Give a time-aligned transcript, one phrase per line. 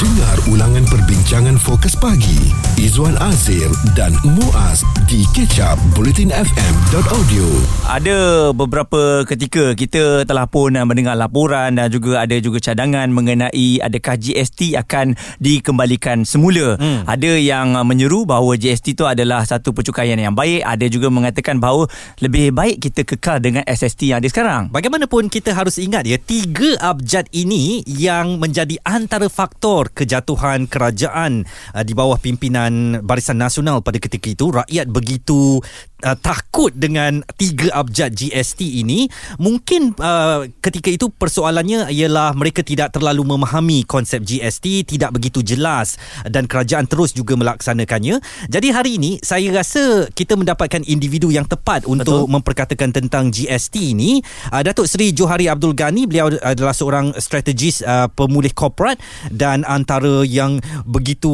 [0.00, 2.48] Dengar ulangan perbincangan fokus pagi
[2.80, 7.44] Izwan Azir dan Muaz di kecap bulletinfm.audio
[7.84, 14.16] Ada beberapa ketika kita telah pun mendengar laporan dan juga ada juga cadangan mengenai adakah
[14.16, 16.80] GST akan dikembalikan semula.
[16.80, 17.04] Hmm.
[17.04, 21.84] Ada yang menyeru bahawa GST itu adalah satu pencukaian yang baik, ada juga mengatakan bahawa
[22.24, 24.72] lebih baik kita kekal dengan SST yang ada sekarang.
[24.72, 31.84] Bagaimanapun kita harus ingat ya, tiga abjad ini yang menjadi antara faktor kejatuhan kerajaan uh,
[31.84, 34.50] di bawah pimpinan Barisan Nasional pada ketika itu.
[34.50, 35.60] Rakyat begitu
[36.04, 39.08] uh, takut dengan tiga abjad GST ini
[39.40, 45.96] mungkin uh, ketika itu persoalannya ialah mereka tidak terlalu memahami konsep GST tidak begitu jelas
[46.26, 51.84] dan kerajaan terus juga melaksanakannya jadi hari ini saya rasa kita mendapatkan individu yang tepat
[51.86, 52.32] untuk Betul.
[52.32, 54.20] memperkatakan tentang GST ini
[54.52, 58.98] uh, Datuk Seri Johari Abdul Ghani beliau adalah seorang strategis uh, pemulih korporat
[59.30, 61.30] dan antara yang begitu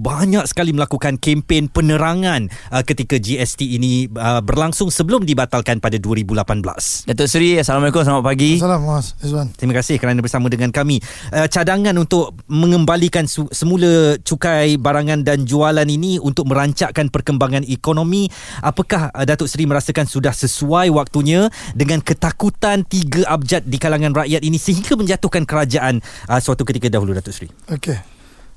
[0.00, 7.10] banyak sekali melakukan kempen penerangan uh, ketika GST ini uh, berlangsung sebelum dibatalkan pada 2018.
[7.10, 8.58] Datuk Seri, Assalamualaikum, selamat pagi.
[8.58, 11.02] Assalamualaikum, Terima kasih kerana bersama dengan kami.
[11.30, 18.30] Uh, cadangan untuk mengembalikan su- semula cukai barangan dan jualan ini untuk merancakkan perkembangan ekonomi,
[18.62, 24.42] apakah uh, Datuk Seri merasakan sudah sesuai waktunya dengan ketakutan tiga abjad di kalangan rakyat
[24.42, 27.48] ini sehingga menjatuhkan kerajaan uh, suatu ketika dahulu Datuk Seri?
[27.68, 28.15] Okey.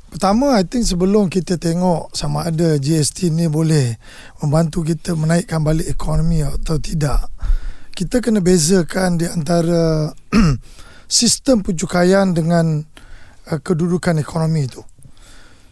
[0.10, 3.94] Pertama, I think sebelum kita tengok sama ada GST ni boleh
[4.42, 7.30] membantu kita menaikkan balik ekonomi atau tidak,
[7.94, 10.10] kita kena bezakan di antara
[11.06, 12.82] sistem pencukaian dengan
[13.54, 14.82] uh, kedudukan ekonomi itu.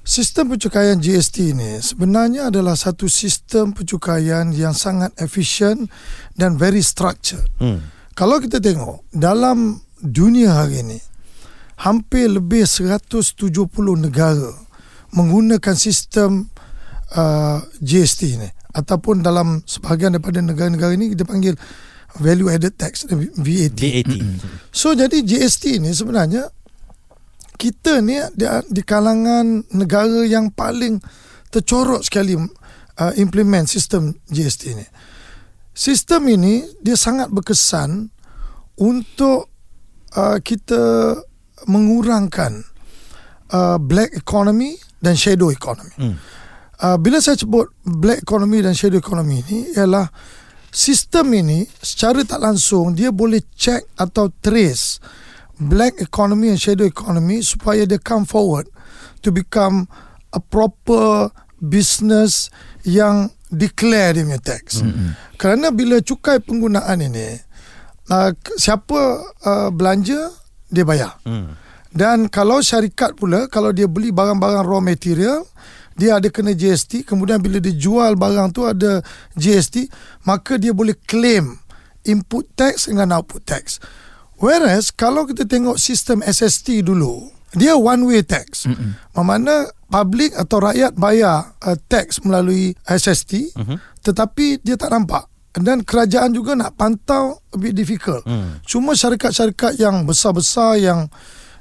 [0.07, 5.91] Sistem pencukaian GST ini sebenarnya adalah satu sistem pencukaian yang sangat efisien
[6.37, 7.43] dan very structured.
[7.59, 7.83] Hmm.
[8.15, 10.97] Kalau kita tengok dalam dunia hari ini,
[11.77, 13.53] hampir lebih 170
[13.97, 14.51] negara
[15.13, 16.49] menggunakan sistem
[17.13, 21.53] uh, GST ini ataupun dalam sebahagian daripada negara-negara ini kita panggil
[22.17, 23.77] value added tax VAT.
[23.77, 24.13] VAT.
[24.73, 26.49] So jadi GST ini sebenarnya
[27.57, 31.01] kita ni di, di kalangan negara yang paling
[31.49, 34.85] tercorot sekali uh, implement sistem GST ini.
[35.77, 38.09] Sistem ini dia sangat berkesan
[38.77, 39.49] untuk
[40.17, 41.13] uh, kita
[41.65, 42.61] mengurangkan
[43.49, 45.93] uh, black economy dan shadow economy.
[45.97, 46.15] Hmm.
[46.77, 50.13] Uh, bila saya sebut black economy dan shadow economy ini ialah
[50.69, 55.01] sistem ini secara tak langsung dia boleh check atau trace
[55.57, 58.69] black economy and shadow economy supaya dia come forward
[59.25, 59.89] to become
[60.37, 62.53] a proper business
[62.85, 64.85] yang declare dia punya tax.
[64.85, 65.17] Hmm.
[65.41, 67.41] Kerana bila cukai penggunaan ini
[68.13, 68.29] uh,
[68.59, 69.01] siapa
[69.41, 70.29] uh, belanja
[70.67, 71.15] dia bayar.
[71.23, 71.55] Hmm.
[71.91, 75.47] Dan kalau syarikat pula kalau dia beli barang-barang raw material
[75.97, 79.01] dia ada kena GST kemudian bila dia jual barang tu ada
[79.33, 79.89] GST
[80.29, 81.57] maka dia boleh claim
[82.05, 83.81] input tax dengan output tax.
[84.37, 88.69] Whereas kalau kita tengok sistem SST dulu dia one way tax.
[88.69, 89.17] Mm-hmm.
[89.23, 93.77] Mana public atau rakyat bayar uh, tax melalui SST mm-hmm.
[94.03, 95.25] tetapi dia tak nampak
[95.57, 98.21] dan kerajaan juga nak pantau a bit difficult.
[98.25, 98.61] Hmm.
[98.63, 101.09] Cuma syarikat-syarikat yang besar-besar yang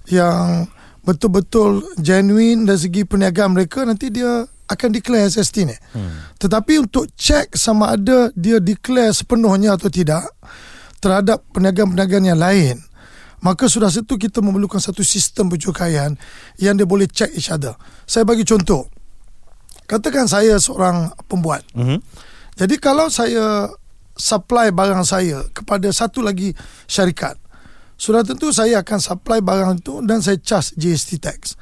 [0.06, 0.68] yang
[1.06, 5.76] betul-betul genuine dari segi perniagaan mereka nanti dia akan declare SST ni.
[5.94, 6.34] Hmm.
[6.36, 10.26] Tetapi untuk check sama ada dia declare sepenuhnya atau tidak
[10.98, 12.76] terhadap perniagaan-perniagaan yang lain,
[13.40, 16.18] maka sudah situ kita memerlukan satu sistem pencukaian
[16.58, 17.78] yang dia boleh check each other.
[18.04, 18.90] Saya bagi contoh.
[19.86, 21.62] Katakan saya seorang pembuat.
[21.70, 22.02] Hmm.
[22.58, 23.70] Jadi kalau saya
[24.16, 26.56] supply barang saya kepada satu lagi
[26.88, 27.36] syarikat.
[27.96, 31.56] Sudah tentu saya akan supply barang itu dan saya charge GST tax.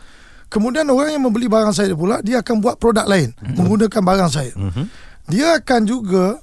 [0.50, 3.54] Kemudian orang yang membeli barang saya pula dia akan buat produk lain mm-hmm.
[3.58, 4.54] menggunakan barang saya.
[4.54, 4.86] Mm-hmm.
[5.34, 6.38] Dia akan juga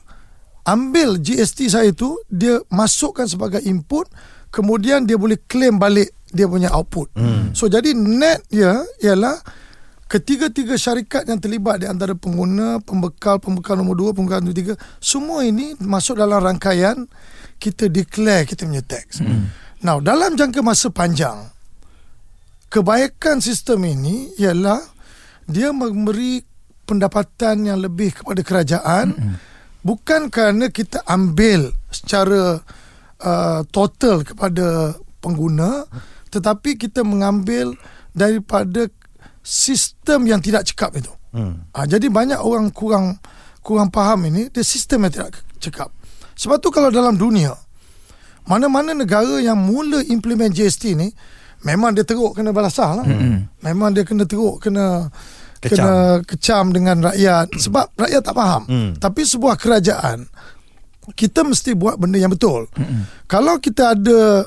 [0.67, 4.05] ambil GST saya itu dia masukkan sebagai input
[4.51, 7.11] kemudian dia boleh claim balik dia punya output.
[7.15, 7.55] Mm.
[7.55, 9.39] So jadi net dia ialah
[10.11, 15.47] ketiga-tiga syarikat yang terlibat di antara pengguna, pembekal, pembekal nombor dua, pembekal nombor tiga, semua
[15.47, 17.07] ini masuk dalam rangkaian
[17.55, 19.23] kita declare kita punya tax.
[19.23, 19.47] Hmm.
[19.79, 21.47] Now, dalam jangka masa panjang,
[22.67, 24.83] kebaikan sistem ini ialah
[25.47, 26.43] dia memberi
[26.83, 29.35] pendapatan yang lebih kepada kerajaan hmm.
[29.79, 32.59] bukan kerana kita ambil secara
[33.23, 35.87] uh, total kepada pengguna
[36.31, 37.75] tetapi kita mengambil
[38.11, 38.91] daripada
[39.41, 41.11] sistem yang tidak cekap itu.
[41.33, 41.65] Hmm.
[41.73, 43.17] Ha, jadi banyak orang kurang
[43.61, 45.29] kurang faham ini dia sistem yang tidak
[45.61, 45.89] cekap.
[46.37, 47.53] Sebab tu kalau dalam dunia
[48.49, 51.13] mana-mana negara yang mula implement GST ni
[51.61, 53.05] memang dia teruk kena balasah lah.
[53.05, 53.61] Mm-hmm.
[53.61, 55.09] Memang dia kena teruk kena
[55.61, 55.77] Kecam.
[55.77, 55.93] kena
[56.25, 58.63] kecam dengan rakyat sebab rakyat tak faham.
[58.65, 58.91] Mm.
[58.97, 60.25] Tapi sebuah kerajaan
[61.13, 62.65] kita mesti buat benda yang betul.
[62.73, 63.29] Mm-hmm.
[63.29, 64.45] Kalau kita ada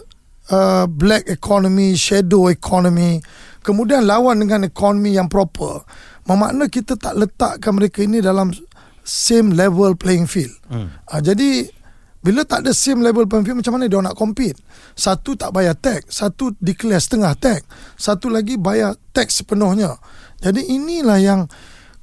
[0.50, 3.22] uh, black economy, shadow economy,
[3.64, 5.80] kemudian lawan dengan ekonomi yang proper,
[6.28, 8.52] bermakna kita tak letakkan mereka ini dalam
[9.00, 10.52] same level playing field.
[10.68, 10.92] Mm.
[11.08, 11.72] Uh, jadi
[12.20, 14.60] bila tak ada same level playing field macam mana dia nak compete?
[14.92, 17.64] Satu tak bayar tax, satu declare setengah tax,
[17.96, 19.96] satu lagi bayar tax sepenuhnya.
[20.44, 21.40] Jadi inilah yang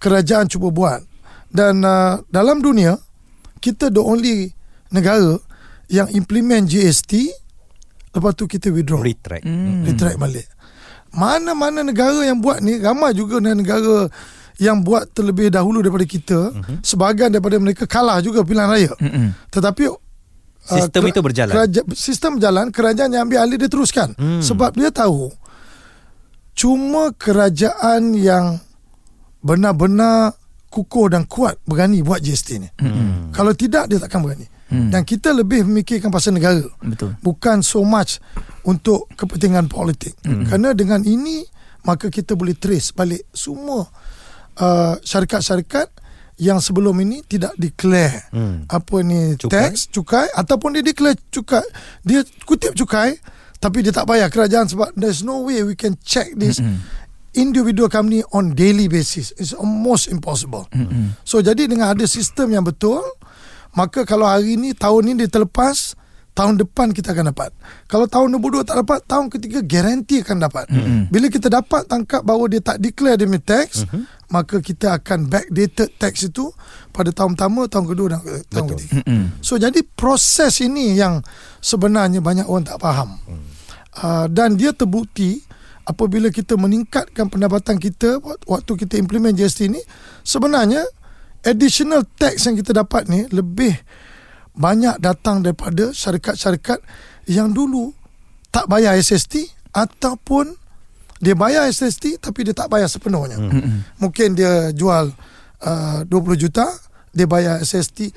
[0.02, 1.02] kerajaan cuba buat.
[1.54, 2.98] Dan uh, dalam dunia
[3.62, 4.50] kita the only
[4.90, 5.38] negara
[5.92, 7.42] yang implement GST
[8.12, 9.44] lepas tu kita withdraw Retract.
[9.44, 9.84] hmm.
[9.88, 10.48] retract balik.
[11.12, 14.08] Mana-mana negara yang buat ni ramai juga negara
[14.62, 16.80] yang buat terlebih dahulu daripada kita uh-huh.
[16.86, 18.94] sebahagian daripada mereka kalah juga pilihan raya.
[19.02, 19.34] Mm-mm.
[19.50, 19.98] Tetapi uh,
[20.62, 21.54] Sistem kera- itu berjalan.
[21.58, 24.14] Keraja, sistem berjalan, kerajaan yang ambil alih dia teruskan.
[24.16, 24.40] Hmm.
[24.40, 25.34] Sebab dia tahu
[26.54, 28.62] cuma kerajaan yang
[29.42, 30.38] benar-benar
[30.70, 32.70] kukuh dan kuat berani buat GST ni.
[32.80, 33.34] Mm-mm.
[33.34, 34.51] Kalau tidak dia takkan berani.
[34.72, 34.88] Hmm.
[34.88, 36.64] Dan kita lebih memikirkan pasal negara.
[36.80, 37.20] Betul.
[37.20, 38.24] Bukan so much
[38.64, 40.16] untuk kepentingan politik.
[40.24, 40.48] Hmm.
[40.48, 41.44] Kerana dengan ini
[41.84, 43.84] maka kita boleh trace balik semua
[44.58, 45.92] uh, syarikat-syarikat
[46.38, 48.66] yang sebelum ini tidak declare Hmm.
[48.66, 49.70] apa ni Cukai?
[49.70, 51.62] tax cukai ataupun dia declare cukai
[52.02, 53.14] dia kutip cukai
[53.60, 56.82] tapi dia tak bayar kerajaan sebab there's no way we can check this Mm-mm.
[57.34, 61.14] individual company on daily basis it's almost impossible Mm-mm.
[61.22, 63.06] so jadi dengan ada sistem yang betul
[63.72, 65.94] maka kalau hari ni tahun ni dia terlepas
[66.32, 67.52] tahun depan kita akan dapat
[67.86, 71.08] kalau tahun nombor 2 tak dapat tahun ketiga garanti akan dapat Mm-mm.
[71.08, 74.08] bila kita dapat tangkap bahawa dia tak declare dia punya tax Mhm.
[74.30, 76.48] maka kita akan backdated tax itu
[76.90, 78.72] pada tahun pertama tahun kedua dan eh, tahun Betul.
[78.74, 79.24] ketiga Mm-mm.
[79.40, 81.20] So jadi proses ini yang
[81.60, 83.20] sebenarnya banyak orang tak faham.
[83.22, 83.44] Hmm.
[83.92, 85.44] Uh, dan dia terbukti
[85.84, 89.84] apabila kita meningkatkan pendapatan kita wak- waktu kita implement GST ini
[90.22, 90.88] sebenarnya
[91.46, 93.74] additional tax yang kita dapat ni lebih
[94.52, 96.84] banyak datang daripada syarikat-syarikat
[97.30, 97.96] yang dulu
[98.52, 100.60] tak bayar SST ataupun
[101.22, 103.38] dia bayar SST tapi dia tak bayar sepenuhnya.
[103.38, 103.86] Mm-mm.
[104.02, 105.14] Mungkin dia jual
[105.64, 106.68] uh, 20 juta,
[107.14, 108.12] dia bayar SST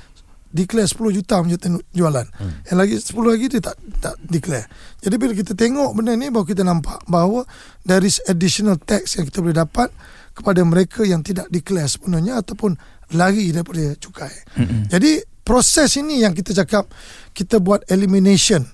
[0.54, 1.58] declare 10 juta punya
[1.90, 2.26] jualan.
[2.38, 2.62] Hmm.
[2.70, 4.70] Yang lagi 10 lagi dia tak tak declare.
[5.02, 7.42] Jadi bila kita tengok benda ni baru kita nampak bahawa
[7.82, 9.90] there is additional tax yang kita boleh dapat
[10.30, 12.78] kepada mereka yang tidak declare sepenuhnya ataupun
[13.12, 14.32] lari daripada cukai.
[14.56, 14.88] Mm-mm.
[14.88, 16.88] Jadi proses ini yang kita cakap
[17.36, 18.64] kita buat elimination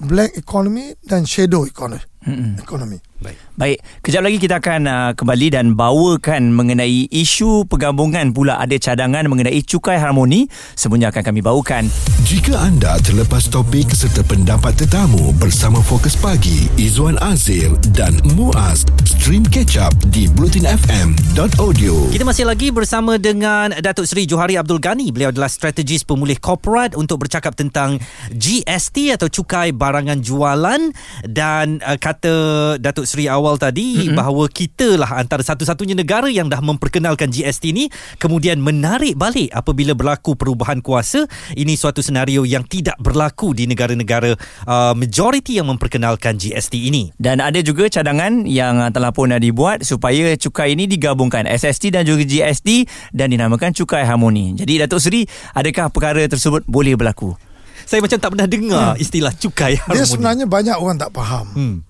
[0.00, 2.04] black economy dan shadow economy.
[2.20, 2.60] Mm-mm.
[2.60, 3.00] economy.
[3.20, 3.36] Baik.
[3.56, 9.28] Baik, kejap lagi kita akan uh, kembali dan bawakan mengenai isu pergabungan pula ada cadangan
[9.28, 10.48] mengenai cukai harmoni.
[10.72, 11.84] Semuanya akan kami bawakan.
[12.24, 19.44] Jika anda terlepas topik serta pendapat tetamu bersama Fokus Pagi, Izwan Azir dan Muaz, stream
[19.44, 22.16] catch up di blutinfm.audio.
[22.16, 25.12] Kita masih lagi bersama dengan Datuk Seri Johari Abdul Ghani.
[25.12, 28.00] Beliau adalah strategis pemulih korporat untuk bercakap tentang
[28.32, 30.88] GST atau cukai barangan jualan
[31.28, 32.34] dan uh, kata
[32.82, 34.18] Datuk Seri awal tadi mm-hmm.
[34.18, 37.86] bahawa kita lah antara satu-satunya negara yang dah memperkenalkan GST ni
[38.18, 41.30] kemudian menarik balik apabila berlaku perubahan kuasa.
[41.54, 44.34] Ini suatu senario yang tidak berlaku di negara-negara
[44.66, 47.14] uh, majoriti yang memperkenalkan GST ini.
[47.14, 51.94] Dan ada juga cadangan yang uh, telah pun uh, dibuat supaya cukai ini digabungkan SST
[51.94, 54.58] dan juga GST dan dinamakan cukai harmoni.
[54.58, 55.22] Jadi Datuk Seri,
[55.54, 57.38] adakah perkara tersebut boleh berlaku?
[57.86, 59.98] Saya macam tak pernah dengar istilah cukai harmoni.
[59.98, 61.46] Dia sebenarnya banyak orang tak faham.
[61.54, 61.89] hmm.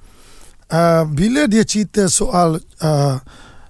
[0.70, 3.16] Uh, bila dia cerita soal uh,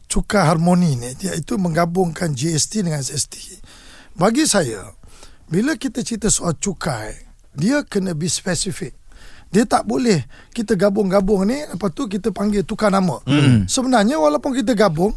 [0.06, 3.62] cukai harmoni ni iaitu menggabungkan GST dengan SST
[4.14, 4.94] bagi saya
[5.50, 7.14] bila kita cerita soal cukai
[7.56, 8.94] dia kena be spesifik
[9.50, 10.22] dia tak boleh
[10.54, 13.18] kita gabung-gabung ni lepas tu kita panggil tukar nama.
[13.26, 13.66] Hmm.
[13.66, 15.10] sebenarnya walaupun kita gabung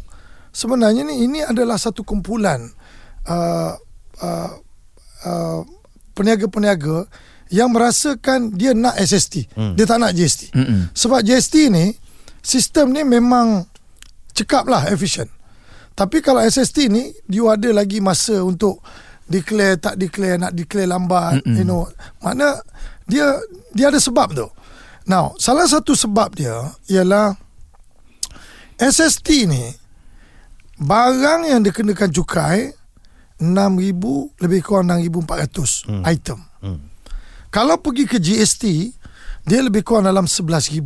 [0.50, 2.66] sebenarnya ni ini adalah satu kumpulan
[3.30, 3.74] uh,
[4.18, 4.52] uh,
[5.26, 5.60] uh,
[6.14, 7.06] peniaga-peniaga
[7.48, 9.74] yang merasakan dia nak SST Hmm.
[9.74, 10.88] dia tak nak GST Mm-mm.
[10.90, 11.92] sebab GST ni
[12.40, 13.64] sistem ni memang
[14.30, 15.28] cekap lah efisien.
[15.92, 18.82] Tapi kalau SST ni you ada lagi masa untuk
[19.24, 21.54] declare tak declare nak declare lambat Mm-mm.
[21.54, 21.86] you know.
[22.18, 22.58] Mana
[23.04, 23.38] dia
[23.70, 24.48] dia ada sebab tu.
[25.04, 27.36] Now, salah satu sebab dia ialah
[28.74, 29.64] SST ni
[30.74, 32.72] barang yang dikenakan cukai
[33.38, 36.02] 6000 lebih kurang 6400 Hmm.
[36.04, 36.38] item.
[36.58, 36.80] Hmm.
[37.54, 38.64] Kalau pergi ke GST
[39.46, 40.82] dia lebih kurang dalam 11000.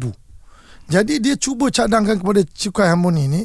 [0.92, 3.42] Jadi dia cuba cadangkan kepada cukai harmoni ni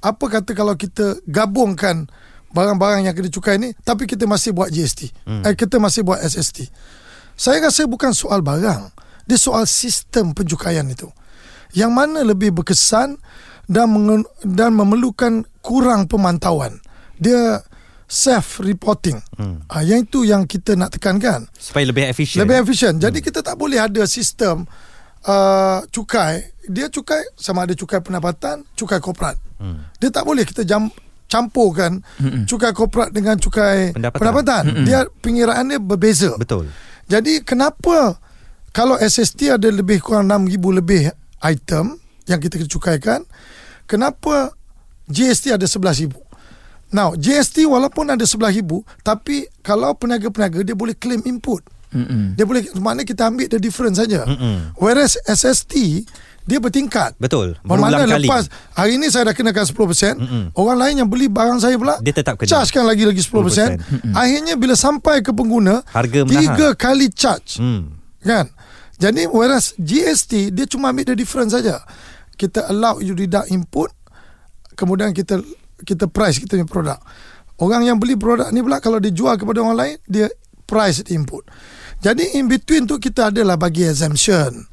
[0.00, 2.08] apa kata kalau kita gabungkan
[2.56, 5.12] barang-barang yang kena cukai ni tapi kita masih buat GST.
[5.28, 5.44] Hmm.
[5.44, 6.72] Eh kita masih buat SST.
[7.36, 8.94] Saya rasa bukan soal barang,
[9.28, 11.10] dia soal sistem pencukaian itu.
[11.74, 13.18] yang mana lebih berkesan
[13.66, 13.90] dan
[14.46, 16.78] dan memerlukan kurang pemantauan.
[17.18, 17.66] Dia
[18.14, 19.18] self reporting.
[19.34, 19.66] Hmm.
[19.66, 21.50] Uh, yang itu yang kita nak tekankan.
[21.58, 22.46] Supaya lebih efisien.
[22.46, 22.94] Lebih efisien.
[23.02, 24.62] Jadi kita tak boleh ada sistem
[25.26, 26.54] uh, cukai.
[26.70, 29.34] Dia cukai sama ada cukai pendapatan, cukai korporat.
[29.58, 29.82] Hmm.
[29.98, 30.86] Dia tak boleh kita jam
[31.26, 32.46] campurkan hmm.
[32.46, 34.20] cukai korporat dengan cukai Pendapatan.
[34.22, 34.62] pendapatan.
[34.70, 34.84] Hmm.
[34.86, 36.38] Dia pengiraan dia berbeza.
[36.38, 36.70] Betul.
[37.10, 38.16] Jadi kenapa
[38.70, 41.02] kalau SST ada lebih kurang 6000 lebih
[41.42, 43.20] item yang kita kena cukaikan,
[43.84, 44.56] kenapa
[45.04, 46.23] GST ada 11000?
[46.94, 48.62] Now, GST walaupun ada 11000,
[49.02, 51.66] tapi kalau peniaga-peniaga dia boleh claim input.
[51.90, 52.34] Mm-mm.
[52.34, 54.22] Dia boleh maknanya kita ambil the difference saja.
[54.22, 54.74] Mm-mm.
[54.74, 56.06] Whereas SST
[56.42, 57.14] dia bertingkat.
[57.16, 57.54] Betul.
[57.62, 58.26] Bermakna Berulang kali.
[58.26, 59.74] lepas hari ini saya dah kenakan 10%,
[60.18, 60.44] Mm-mm.
[60.54, 62.50] orang lain yang beli barang saya pula Dia tetap kena.
[62.52, 63.78] chargekan lagi lagi 10%.
[63.78, 64.12] 10%.
[64.12, 66.38] Akhirnya bila sampai ke pengguna Harga menahan.
[66.46, 67.58] tiga kali charge.
[67.58, 67.94] Hmm.
[68.20, 68.50] Kan?
[68.94, 71.82] Jadi whereas GST dia cuma ambil the difference saja.
[72.34, 73.90] Kita allow you deduct input
[74.72, 75.38] kemudian kita
[75.82, 76.98] kita price kita punya produk.
[77.58, 80.30] Orang yang beli produk ni pula kalau dia jual kepada orang lain dia
[80.66, 81.42] price the input.
[82.02, 84.66] Jadi in between tu kita adalah bagi exemption.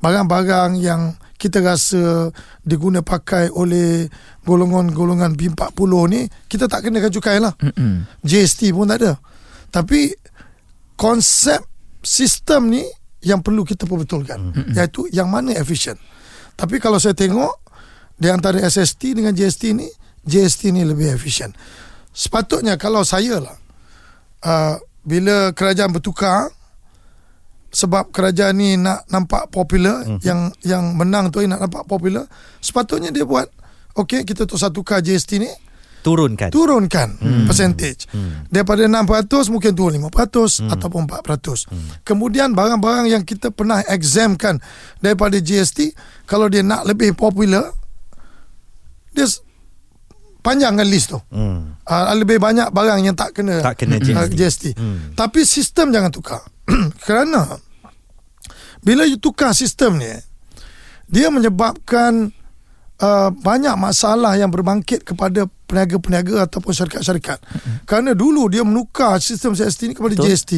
[0.00, 2.32] Barang-barang yang kita rasa
[2.64, 4.08] diguna pakai oleh
[4.48, 7.52] golongan-golongan B40 ni kita tak kenakan cukai lah.
[7.60, 8.08] Mm-mm.
[8.24, 9.12] GST pun tak ada.
[9.68, 10.10] Tapi
[10.96, 11.60] konsep
[12.00, 12.84] sistem ni
[13.20, 14.74] yang perlu kita perbetulkan mm-hmm.
[14.74, 16.00] iaitu yang mana efisien.
[16.56, 17.52] Tapi kalau saya tengok
[18.16, 19.88] di antara SST dengan GST ni
[20.26, 21.54] GST ni lebih efisien.
[22.10, 23.56] Sepatutnya kalau saya lah
[24.42, 24.74] uh,
[25.06, 26.50] bila kerajaan bertukar
[27.70, 30.20] sebab kerajaan ni nak nampak popular mm-hmm.
[30.24, 32.24] yang yang menang tu nak nampak popular
[32.58, 33.46] sepatutnya dia buat
[34.00, 35.50] okey kita tu satu tukar GST ni
[36.06, 36.54] Turunkan.
[36.54, 37.50] turunkan hmm.
[37.50, 38.46] percentage hmm.
[38.46, 39.10] daripada 6%
[39.50, 40.70] mungkin turun 5% hmm.
[40.70, 41.18] ataupun 4%.
[41.66, 41.88] Hmm.
[42.06, 44.62] Kemudian barang-barang yang kita pernah exemptkan
[45.02, 45.98] daripada GST
[46.30, 47.74] kalau dia nak lebih popular
[49.10, 49.26] dia
[50.46, 51.18] s- panjangkan list tu.
[51.28, 51.74] Hmm.
[51.82, 54.32] Uh, lebih banyak barang yang tak kena Tak kena uh, GST.
[54.32, 54.64] GST.
[54.72, 55.12] Hmm.
[55.12, 56.46] Tapi sistem jangan tukar.
[57.06, 57.58] Kerana
[58.78, 60.10] bila you tukar sistem ni
[61.06, 62.30] dia menyebabkan
[62.98, 67.38] uh, banyak masalah yang berbangkit kepada peniaga-peniaga ataupun syarikat-syarikat.
[67.38, 67.76] Mm-hmm.
[67.84, 70.30] Kerana dulu dia menukar sistem GST ni kepada Betul.
[70.30, 70.52] GST,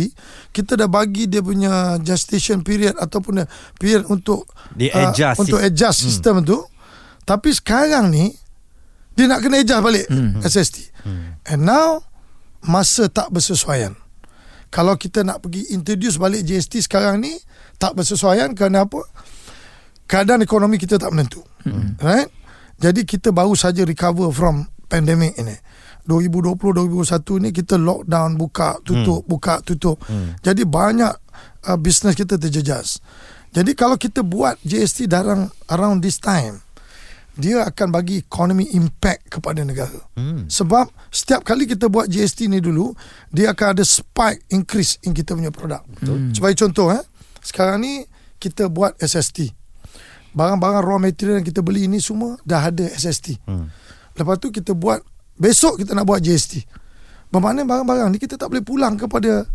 [0.51, 3.45] kita dah bagi dia punya gestation period ataupun
[3.77, 6.61] period untuk Dia uh, adjust untuk sis- adjust sistem tu.
[7.25, 8.33] Tapi sekarang ni
[9.19, 10.39] dia nak kena adjust balik Hmm.
[10.47, 10.95] SST.
[11.51, 12.07] And now
[12.63, 13.99] masa tak bersesuaian.
[14.71, 17.35] Kalau kita nak pergi introduce balik GST sekarang ni
[17.83, 19.03] tak bersesuaian kerana apa?
[20.07, 21.43] Keadaan ekonomi kita tak menentu.
[21.67, 21.99] Hmm.
[21.99, 22.31] Right?
[22.79, 25.57] Jadi kita baru saja recover from pandemic ini.
[26.09, 29.29] 2020-2021 ni kita lockdown buka tutup hmm.
[29.29, 29.99] buka tutup.
[30.07, 30.39] Hmm.
[30.41, 31.13] Jadi banyak
[31.69, 33.03] uh, bisnes kita terjejas.
[33.53, 36.61] Jadi kalau kita buat GST dalam around this time
[37.39, 40.03] dia akan bagi ekonomi impact kepada negara.
[40.19, 40.51] Hmm.
[40.51, 42.91] Sebab setiap kali kita buat GST ni dulu,
[43.31, 45.87] dia akan ada spike increase in kita punya produk.
[46.03, 46.35] Hmm.
[46.35, 47.03] Sebagai contoh eh,
[47.39, 48.03] sekarang ni
[48.43, 49.55] kita buat SST.
[50.35, 53.39] Barang-barang raw material yang kita beli ni semua dah ada SST.
[53.47, 53.71] Hmm.
[54.19, 54.99] Lepas tu kita buat
[55.39, 56.67] besok kita nak buat GST.
[57.31, 59.47] Bermakna barang-barang ni kita tak boleh pulang kepada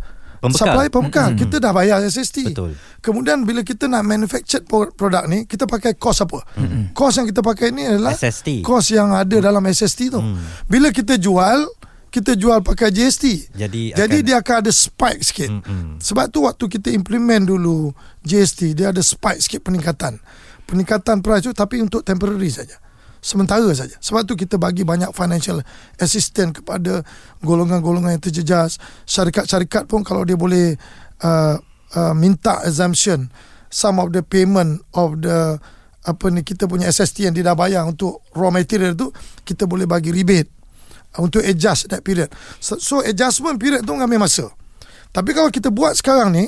[0.44, 0.66] Pembekal.
[0.66, 1.28] supply pembekal.
[1.30, 1.40] Mm-hmm.
[1.42, 2.36] Kita dah bayar SST.
[2.50, 2.76] Betul.
[3.00, 6.44] Kemudian bila kita nak manufacture pro- produk ni, kita pakai kos apa?
[6.54, 6.92] Mm-hmm.
[6.92, 8.60] Kos yang kita pakai ni adalah SST.
[8.60, 10.20] kos yang ada dalam SST tu.
[10.20, 10.36] Mm.
[10.66, 11.64] Bila kita jual,
[12.08, 13.50] kita jual pakai GST.
[13.50, 15.50] Jadi Jadi akan- dia akan ada spike sikit.
[15.50, 15.98] Mm-mm.
[15.98, 20.20] Sebab tu waktu kita implement dulu GST, dia ada spike sikit peningkatan.
[20.64, 22.78] Peningkatan price tu tapi untuk temporary saja.
[23.24, 23.96] Sementara saja.
[24.04, 25.64] Sebab tu kita bagi banyak financial
[25.96, 27.00] assistance kepada
[27.40, 28.76] golongan-golongan yang terjejas.
[29.08, 30.76] Syarikat-syarikat pun kalau dia boleh
[31.24, 31.56] uh,
[31.96, 33.32] uh, minta exemption
[33.72, 35.56] some of the payment of the
[36.04, 39.08] apa ni kita punya SST yang dia dah bayar untuk raw material tu
[39.40, 40.52] kita boleh bagi rebate
[41.16, 42.28] uh, untuk adjust that period.
[42.60, 44.52] So, so adjustment period tu mengambil masa.
[45.16, 46.44] Tapi kalau kita buat sekarang ni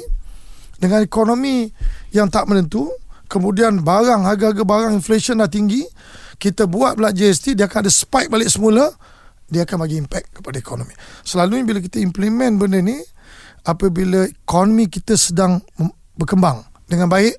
[0.76, 1.72] dengan ekonomi
[2.12, 2.92] yang tak menentu,
[3.32, 5.88] kemudian barang harga-harga barang inflation dah tinggi,
[6.36, 8.92] kita buat pula GST dia akan ada spike balik semula,
[9.48, 10.92] dia akan bagi impact kepada ekonomi.
[11.22, 12.98] Selalunya bila kita implement benda ni
[13.66, 15.62] apabila ekonomi kita sedang
[16.14, 17.36] berkembang dengan baik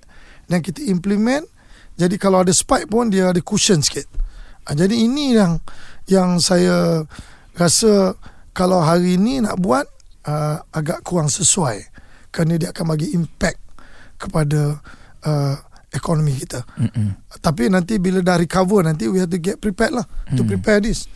[0.48, 1.46] dan kita implement
[1.98, 4.06] jadi kalau ada spike pun dia ada cushion sikit.
[4.70, 5.58] Ha, jadi ini yang
[6.06, 7.04] yang saya
[7.58, 8.14] rasa
[8.54, 9.90] kalau hari ini nak buat
[10.30, 11.82] uh, agak kurang sesuai
[12.30, 13.58] kerana dia akan bagi impact
[14.22, 14.78] kepada
[15.26, 15.56] uh,
[15.92, 16.64] ekonomi kita.
[16.78, 17.40] Mm-mm.
[17.40, 20.36] Tapi nanti bila dah recover nanti we have to get prepared lah mm.
[20.36, 21.08] to prepare this.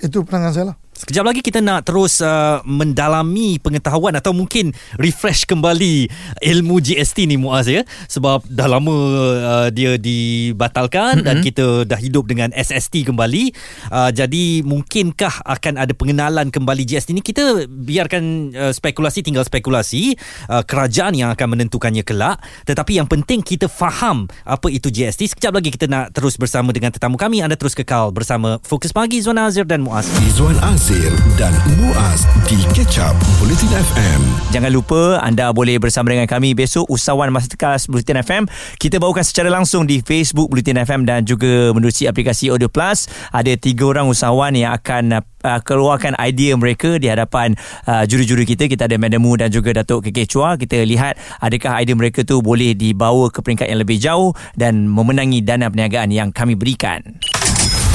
[0.00, 0.76] Itu pandangan saya lah.
[0.96, 6.08] Sekejap lagi kita nak terus uh, mendalami pengetahuan atau mungkin refresh kembali
[6.40, 7.84] ilmu GST ni Muaz ya?
[8.08, 8.96] Sebab dah lama
[9.36, 11.26] uh, dia dibatalkan mm-hmm.
[11.28, 13.52] dan kita dah hidup dengan SST kembali.
[13.92, 17.20] Uh, jadi mungkinkah akan ada pengenalan kembali GST ni?
[17.20, 20.16] Kita biarkan uh, spekulasi tinggal spekulasi
[20.48, 22.40] uh, kerajaan yang akan menentukannya kelak.
[22.64, 26.88] Tetapi yang penting kita faham apa itu GST sekejap lagi kita nak terus bersama dengan
[26.88, 27.44] tetamu kami.
[27.44, 30.08] Anda terus kekal bersama Fokus Pagi Zuan Azir dan Muaz.
[30.24, 30.85] Izwan Azir
[31.34, 31.50] dan
[31.82, 32.54] Muaz di
[33.02, 34.22] Up Bulletin FM.
[34.54, 38.46] Jangan lupa anda boleh bersama dengan kami besok usahawan Masterclass Bulletin FM.
[38.78, 43.10] Kita bawakan secara langsung di Facebook Bulletin FM dan juga menerusi aplikasi Audio Plus.
[43.34, 47.58] Ada tiga orang usahawan yang akan uh, keluarkan idea mereka di hadapan
[47.90, 48.70] uh, juri-juri kita.
[48.70, 50.54] Kita ada Madam Mu dan juga Datuk Keke Chua.
[50.54, 55.42] Kita lihat adakah idea mereka tu boleh dibawa ke peringkat yang lebih jauh dan memenangi
[55.42, 57.02] dana perniagaan yang kami berikan.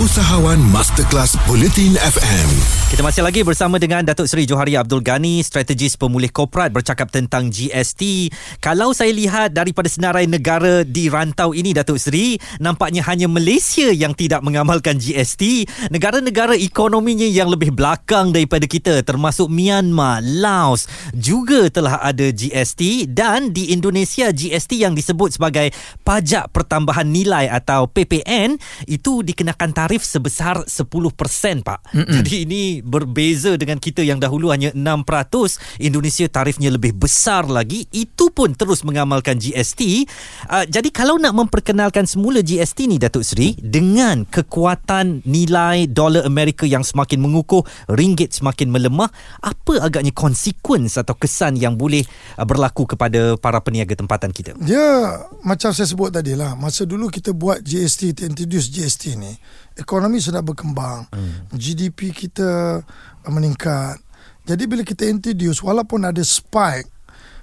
[0.01, 2.49] Usahawan Masterclass Bulletin FM.
[2.89, 7.53] Kita masih lagi bersama dengan Datuk Seri Johari Abdul Ghani, strategis pemulih korporat bercakap tentang
[7.53, 8.33] GST.
[8.57, 14.17] Kalau saya lihat daripada senarai negara di rantau ini Datuk Seri, nampaknya hanya Malaysia yang
[14.17, 15.69] tidak mengamalkan GST.
[15.93, 23.53] Negara-negara ekonominya yang lebih belakang daripada kita termasuk Myanmar, Laos juga telah ada GST dan
[23.53, 25.69] di Indonesia GST yang disebut sebagai
[26.01, 28.57] pajak pertambahan nilai atau PPN
[28.89, 31.79] itu dikenakan tarif sebesar 10% Pak.
[31.91, 32.07] Mm-mm.
[32.07, 35.83] Jadi ini berbeza dengan kita yang dahulu hanya 6%.
[35.83, 37.83] Indonesia tarifnya lebih besar lagi.
[37.91, 40.07] Itu pun terus mengamalkan GST.
[40.47, 46.63] Uh, jadi kalau nak memperkenalkan semula GST ni Datuk Seri dengan kekuatan nilai dolar Amerika
[46.63, 49.11] yang semakin mengukuh, ringgit semakin melemah,
[49.43, 52.05] apa agaknya konsekuens atau kesan yang boleh
[52.39, 54.53] uh, berlaku kepada para peniaga tempatan kita?
[54.61, 56.53] Dia macam saya sebut tadi lah.
[56.53, 59.33] Masa dulu kita buat GST, kita introduce GST ni
[59.79, 61.55] ekonomi sudah berkembang hmm.
[61.55, 62.81] GDP kita
[63.27, 63.99] meningkat
[64.43, 66.89] jadi bila kita introduce walaupun ada spike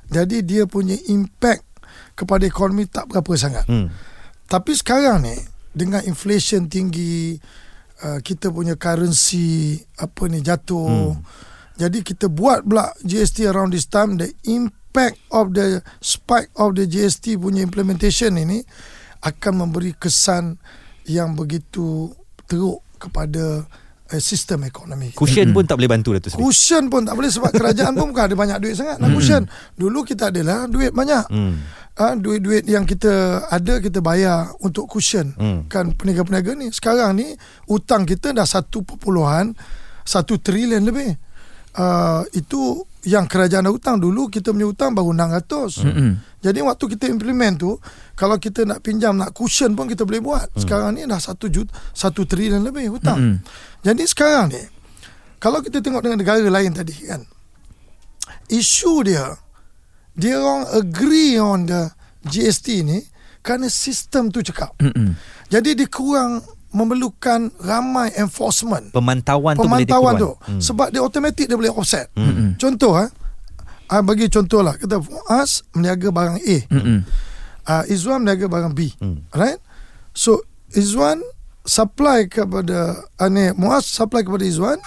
[0.09, 1.65] jadi dia punya impact
[2.19, 3.89] kepada ekonomi tak berapa sangat hmm.
[4.51, 5.37] tapi sekarang ni
[5.73, 7.39] dengan inflation tinggi
[8.03, 11.23] uh, kita punya currency apa ni jatuh hmm.
[11.79, 16.85] jadi kita buat pula GST around this time the impact of the spike of the
[16.85, 18.67] GST punya implementation ini
[19.23, 20.59] akan memberi kesan
[21.09, 22.13] yang begitu
[22.49, 23.63] teruk kepada
[24.09, 25.13] uh, sistem ekonomi.
[25.13, 26.41] Cushion pun tak boleh bantu Datuk Seri.
[26.41, 29.45] Cushion pun tak boleh sebab kerajaan pun bukan ada banyak duit sangat nak cushion.
[29.77, 31.25] Dulu kita adalah duit banyak.
[31.29, 31.55] Hmm.
[31.99, 35.67] Uh, duit-duit yang kita ada kita bayar untuk cushion hmm.
[35.69, 36.73] kan peniaga-peniaga ni.
[36.73, 37.35] Sekarang ni
[37.69, 38.73] hutang kita dah 1.1
[40.41, 41.11] trilion lebih.
[41.79, 45.81] Uh, itu yang kerajaan dah hutang dulu kita punya hutang baru 600.
[45.81, 46.11] Mm-hmm.
[46.45, 47.73] Jadi waktu kita implement tu
[48.13, 50.53] kalau kita nak pinjam nak cushion pun kita boleh buat.
[50.53, 50.61] Mm.
[50.61, 53.17] Sekarang ni dah 1 juta 1 trilion lebih hutang.
[53.17, 53.39] Mm-hmm.
[53.89, 54.63] Jadi sekarang ni
[55.41, 57.25] kalau kita tengok dengan negara lain tadi kan
[58.53, 59.33] isu dia
[60.13, 61.89] dia orang agree on the
[62.29, 63.01] GST ni
[63.41, 64.77] kerana sistem tu cakap.
[64.85, 65.11] Mm-hmm.
[65.49, 70.33] Jadi dia kurang memerlukan ramai enforcement pemantauan, pemantauan tu, tu.
[70.45, 70.61] Hmm.
[70.61, 72.61] sebab dia automatik dia boleh offset hmm.
[72.61, 73.09] contoh ha
[73.93, 77.01] uh, bagi contoh lah kita Fuaz meniaga barang A hmm.
[77.69, 79.33] uh, Izwan meniaga barang B hmm.
[79.33, 79.59] right
[80.13, 80.45] so
[80.77, 81.25] Izwan
[81.65, 84.79] supply kepada uh, ni Muaz supply kepada Izwan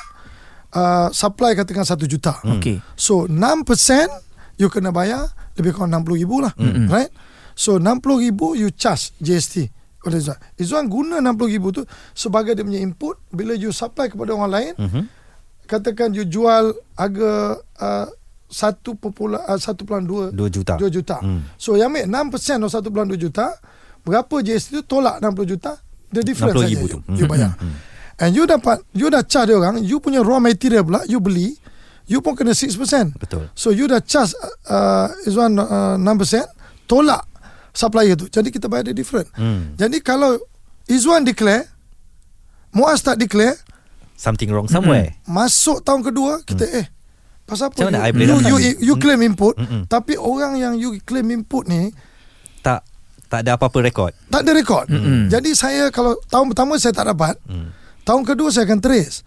[0.74, 2.62] uh, supply katakan 1 juta hmm.
[2.62, 2.78] okay.
[2.94, 6.90] so 6% you kena bayar lebih kurang 60 ribu lah hmm.
[6.90, 7.10] right
[7.58, 10.40] so 60 ribu you charge GST oleh Izzuan.
[10.58, 11.82] Izzuan guna RM60,000 tu
[12.18, 14.74] sebagai dia punya input bila you supply kepada orang lain.
[14.78, 15.04] Uh-huh.
[15.70, 18.08] Katakan you jual harga uh,
[18.52, 19.58] 1.2 uh,
[20.36, 20.76] 2 juta.
[20.76, 21.18] 2 juta.
[21.24, 21.48] Hmm.
[21.56, 23.56] So yang ambil 6% atau 1.2 juta,
[24.04, 25.80] berapa GST tu tolak 60 juta,
[26.12, 27.56] the difference saja you, you bayar.
[27.56, 27.80] Hmm.
[28.20, 31.56] And you dapat you dah charge dia orang, you punya raw material pula you beli,
[32.12, 32.76] you pun kena 6%.
[33.16, 33.48] Betul.
[33.56, 34.36] So you dah charge
[34.68, 37.31] uh, Izzuan uh, 6%, tolak
[37.72, 38.28] supplier tu.
[38.28, 39.28] Jadi kita bayar dia different.
[39.36, 39.76] Hmm.
[39.76, 40.38] Jadi kalau
[40.88, 41.68] Izwan declare,
[42.72, 43.60] Muaz tak declare,
[44.16, 45.18] something wrong somewhere.
[45.26, 45.34] Hmm.
[45.34, 46.80] Masuk tahun kedua kita hmm.
[46.84, 46.88] eh
[47.42, 47.84] pasal apa
[48.16, 49.84] you, you, you, you claim input hmm.
[49.92, 51.92] tapi orang yang you claim input ni
[52.64, 52.86] tak
[53.32, 54.12] tak ada apa-apa rekod.
[54.28, 54.92] Tak ada rekod.
[54.92, 55.32] Hmm.
[55.32, 57.72] Jadi saya kalau tahun pertama saya tak dapat, hmm.
[58.04, 59.24] tahun kedua saya akan trace.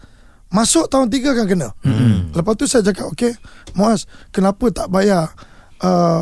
[0.53, 1.69] Masuk tahun tiga akan kena.
[1.81, 2.29] Hmm.
[2.29, 3.33] Lepas tu saya cakap, okay,
[3.73, 5.33] Muaz, kenapa tak bayar
[5.81, 6.21] uh,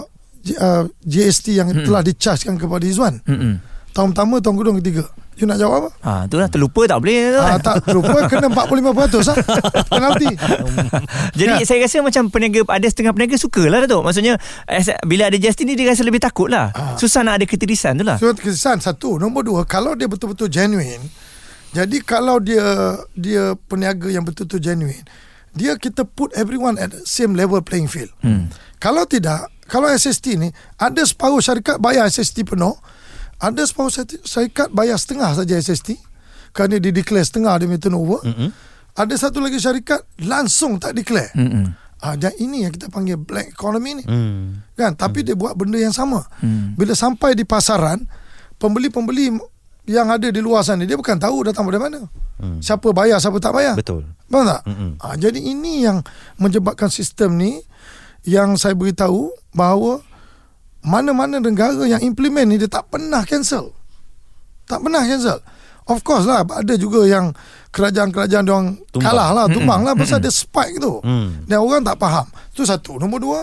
[0.60, 1.88] uh, GST yang mm-hmm.
[1.88, 3.24] telah dichargekan kepada Izwan.
[3.24, 3.54] Mm-hmm.
[3.94, 5.04] Tahun pertama, tahun kedua, ketiga.
[5.34, 5.90] You nak jawab apa?
[6.06, 7.42] Ha, tu lah terlupa tak boleh tu.
[7.42, 9.38] Ha, tak terlupa kena 45% lah.
[9.90, 10.30] Penalti.
[11.42, 11.66] Jadi ya.
[11.66, 14.06] saya rasa macam peniaga ada setengah peniaga sukalah Datuk.
[14.06, 14.38] Maksudnya
[15.10, 16.70] bila ada GST ni dia rasa lebih takut lah.
[16.78, 17.02] Ha.
[17.02, 18.22] Susah nak ada ketirisan tu lah.
[18.22, 19.18] So ketirisan satu.
[19.18, 21.02] Nombor dua, kalau dia betul-betul genuine,
[21.74, 25.02] Jadi kalau dia dia peniaga yang betul-betul genuine,
[25.58, 28.14] dia kita put everyone at the same level playing field.
[28.22, 28.54] Hmm.
[28.78, 32.76] Kalau tidak, kalau SST ni ada separuh syarikat bayar SST penuh,
[33.40, 33.92] ada separuh
[34.24, 36.00] syarikat bayar setengah saja SST
[36.54, 38.22] kerana dia declare setengah dia punya turnover.
[38.24, 38.50] Mm-hmm.
[38.94, 41.34] Ada satu lagi syarikat langsung tak declare.
[41.34, 41.66] Mm-hmm.
[42.04, 44.04] Ah, dan ini yang kita panggil black economy ni.
[44.04, 44.60] Mm.
[44.76, 44.92] Kan?
[45.00, 45.26] Tapi mm.
[45.32, 46.28] dia buat benda yang sama.
[46.44, 46.76] Mm.
[46.76, 48.04] Bila sampai di pasaran,
[48.60, 49.40] pembeli-pembeli
[49.88, 52.08] yang ada di luar sana dia bukan tahu datang dari mana.
[52.40, 52.64] Hmm.
[52.64, 53.76] Siapa bayar, siapa tak bayar.
[53.76, 54.08] Betul.
[54.08, 54.62] Betul tak?
[55.04, 56.00] Ha, jadi ini yang
[56.40, 57.60] menyebabkan sistem ni
[58.24, 60.02] yang saya beritahu bahawa
[60.84, 63.72] mana-mana negara yang implement ni dia tak pernah cancel.
[64.68, 65.40] Tak pernah cancel.
[65.84, 67.32] Of course lah ada juga yang
[67.72, 71.00] kerajaan-kerajaan dia orang kalah lah, tumbang lah pasal dia spike tu.
[71.04, 71.48] Hmm.
[71.48, 72.28] Dan orang tak faham.
[72.52, 73.00] Itu satu.
[73.00, 73.40] Nombor dua,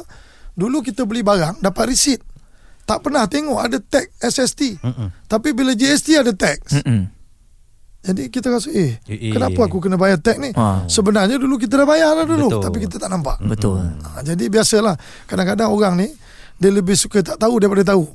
[0.56, 2.20] dulu kita beli barang dapat receipt
[2.90, 4.82] tak pernah tengok ada tag SST.
[4.82, 5.08] Mm-mm.
[5.30, 6.82] Tapi bila GST ada tax.
[6.82, 7.06] Mm-mm.
[8.00, 10.56] Jadi kita rasa eh, eh kenapa aku kena bayar tag ni?
[10.56, 10.88] Ha.
[10.88, 12.62] Sebenarnya dulu kita dah bayar lah dulu Betul.
[12.64, 13.36] tapi kita tak nampak.
[13.44, 13.76] Betul.
[13.76, 14.96] Ha, jadi biasalah
[15.28, 16.08] kadang-kadang orang ni
[16.56, 18.08] dia lebih suka tak tahu daripada tahu.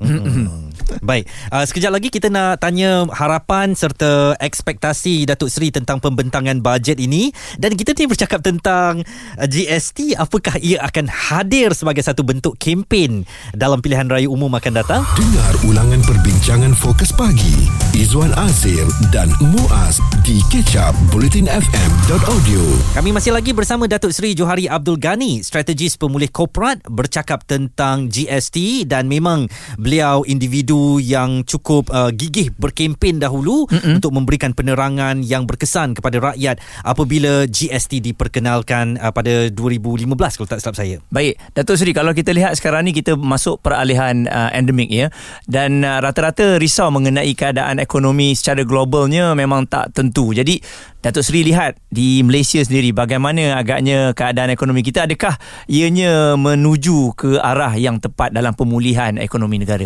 [1.02, 7.02] Baik, uh, sekejap lagi kita nak tanya harapan serta ekspektasi Datuk Seri tentang pembentangan bajet
[7.02, 9.02] ini dan kita ni bercakap tentang
[9.38, 13.26] uh, GST apakah ia akan hadir sebagai satu bentuk kempen
[13.58, 15.02] dalam pilihan raya umum akan datang?
[15.18, 17.66] Dengar ulangan perbincangan fokus pagi
[17.98, 22.62] Izwan Azir dan Muaz di kecap bulletinfm.audio.
[22.94, 28.86] Kami masih lagi bersama Datuk Seri Johari Abdul Ghani, strategis pemulih korporat bercakap tentang GST
[28.86, 34.00] dan memang beliau individu yang cukup uh, gigih berkempen dahulu Mm-mm.
[34.00, 40.60] untuk memberikan penerangan yang berkesan kepada rakyat apabila GST diperkenalkan uh, pada 2015 kalau tak
[40.62, 40.96] silap saya.
[41.10, 45.08] Baik, Datuk Seri kalau kita lihat sekarang ni kita masuk peralihan uh, endemik ya
[45.50, 50.32] dan uh, rata-rata risau mengenai keadaan ekonomi secara globalnya memang tak tentu.
[50.32, 50.62] Jadi
[51.06, 55.38] Datuk Seri lihat di Malaysia sendiri bagaimana agaknya keadaan ekonomi kita adakah
[55.70, 59.86] ianya menuju ke arah yang tepat dalam pemulihan ekonomi negara?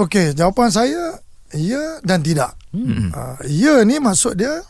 [0.00, 1.20] Okey, jawapan saya
[1.52, 2.56] ya dan tidak.
[2.72, 3.12] Hmm.
[3.12, 4.64] Uh, ya ni maksud dia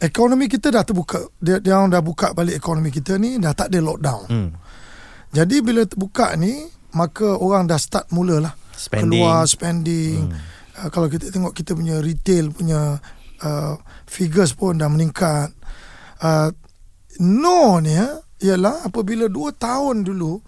[0.00, 1.20] ekonomi kita dah terbuka.
[1.36, 4.26] Dia dia orang dah buka balik ekonomi kita ni dah tak ada lockdown.
[4.32, 4.50] Hmm.
[5.36, 6.64] Jadi bila terbuka ni
[6.96, 9.20] maka orang dah start mulalah spending.
[9.20, 10.32] keluar spending.
[10.32, 10.40] Hmm.
[10.80, 12.96] Uh, kalau kita tengok kita punya retail punya
[13.44, 13.74] uh,
[14.08, 15.52] figures pun dah meningkat.
[16.16, 16.48] Uh,
[17.20, 20.40] no ni ya, ialah apabila 2 tahun dulu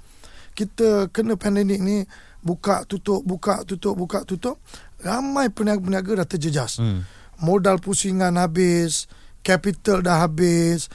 [0.57, 2.05] kita kena pandemik ni
[2.43, 4.59] buka tutup buka tutup buka tutup
[5.03, 6.79] ramai peniaga-peniaga dah terjejas.
[6.79, 7.07] Hmm.
[7.43, 9.11] Modal pusingan habis,
[9.43, 10.87] capital dah habis,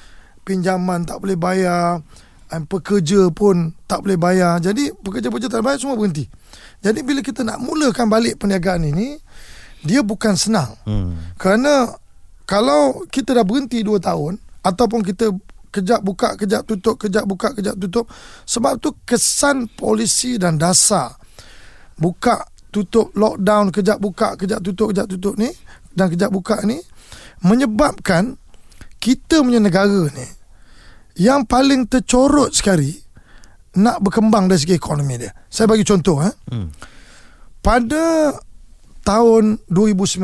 [0.47, 1.99] pinjaman tak boleh bayar,
[2.47, 4.63] dan pekerja pun tak boleh bayar.
[4.63, 6.23] Jadi pekerja-pekerja tak bayar semua berhenti.
[6.79, 9.19] Jadi bila kita nak mulakan balik perniagaan ini,
[9.83, 10.71] dia bukan senang.
[10.87, 11.35] Hmm.
[11.35, 11.91] Kerana
[12.47, 15.35] kalau kita dah berhenti 2 tahun ataupun kita
[15.67, 18.07] kejap buka kejap tutup kejap buka kejap tutup
[18.47, 21.13] sebab tu kesan polisi dan dasar
[21.97, 25.49] buka tutup lockdown kejap buka kejap tutup kejap tutup ni
[25.97, 26.77] dan kejap buka ni
[27.41, 28.37] menyebabkan
[28.97, 30.27] kita punya negara ni
[31.17, 32.93] yang paling tercorot sekali
[33.77, 35.33] nak berkembang dari segi ekonomi dia.
[35.49, 36.33] Saya bagi contoh eh.
[36.49, 36.69] Hmm.
[37.61, 38.33] Pada
[39.07, 40.19] tahun 2019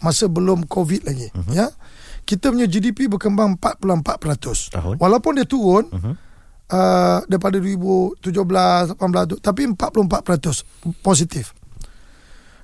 [0.00, 1.52] masa belum covid lagi uh-huh.
[1.52, 1.68] ya
[2.24, 6.16] kita punya GDP berkembang 4.4% tahun walaupun dia turun uh-huh.
[6.70, 11.52] Uh, daripada 2017 18 tu tapi 44% positif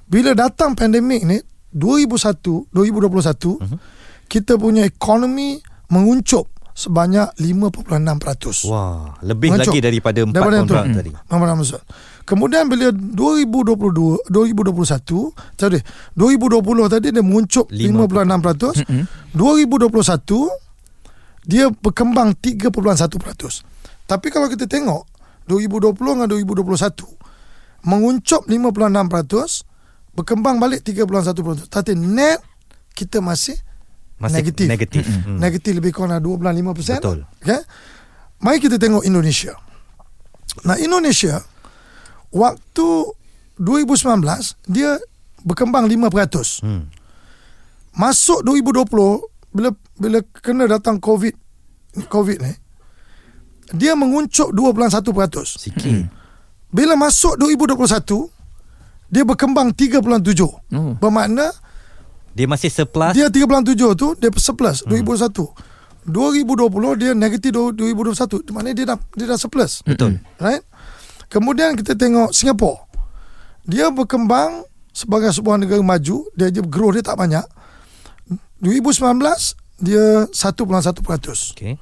[0.06, 1.42] bila datang pandemik ni
[1.74, 3.58] 2001 2021 uh-huh.
[4.30, 5.58] kita punya ekonomi
[5.90, 8.68] menguncup sebanyak 5.6%.
[8.68, 9.72] Wah, lebih menguncup.
[9.72, 11.08] lagi daripada 4% daripada tadi.
[11.08, 11.64] Hmm.
[12.28, 15.80] Kemudian bila 2022 2021 sorry
[16.12, 18.84] 2020 tadi dia menguncup 5.6%.
[18.84, 19.32] Mm-hmm.
[19.32, 23.75] 2021 dia berkembang 3.1%.
[24.06, 25.02] Tapi kalau kita tengok
[25.50, 31.70] 2020 dengan 2021 menguncup 5.6% berkembang balik 3.1%.
[31.70, 32.40] Tapi net
[32.96, 33.58] kita masih,
[34.16, 34.66] masih negatif.
[34.66, 35.04] Negatif.
[35.04, 35.36] Mm-hmm.
[35.38, 37.02] Negatif lebih kurang 2.5%.
[37.02, 37.18] Betul.
[37.42, 37.60] Okay?
[38.40, 39.54] Mari kita tengok Indonesia.
[40.64, 41.44] Nah Indonesia
[42.32, 42.88] waktu
[43.60, 44.24] 2019
[44.68, 44.96] dia
[45.44, 46.64] berkembang 5%.
[46.64, 46.88] Hmm.
[47.96, 51.32] Masuk 2020 bila bila kena datang COVID
[52.12, 52.52] COVID ni
[53.74, 55.58] dia menguncup 2.1%.
[55.58, 55.86] Sikit.
[55.86, 56.06] Hmm.
[56.70, 58.30] Bila masuk 2021
[59.10, 60.02] dia berkembang 3.7.
[60.70, 60.94] Hmm.
[60.98, 61.54] Bermakna
[62.36, 63.16] dia masih surplus.
[63.16, 65.02] Dia 3.7 tu dia surplus hmm.
[65.02, 65.74] 2021.
[66.06, 68.54] 2020 dia negatif 2021.
[68.54, 69.82] Maknanya dia dah dia dah surplus.
[69.82, 70.20] Betul.
[70.38, 70.62] Right?
[71.26, 72.86] Kemudian kita tengok Singapura.
[73.66, 74.62] Dia berkembang
[74.94, 77.42] sebagai sebuah negara maju, dia je growth dia tak banyak.
[78.62, 79.02] 2019
[79.82, 81.52] dia 1.1%.
[81.52, 81.74] Okey.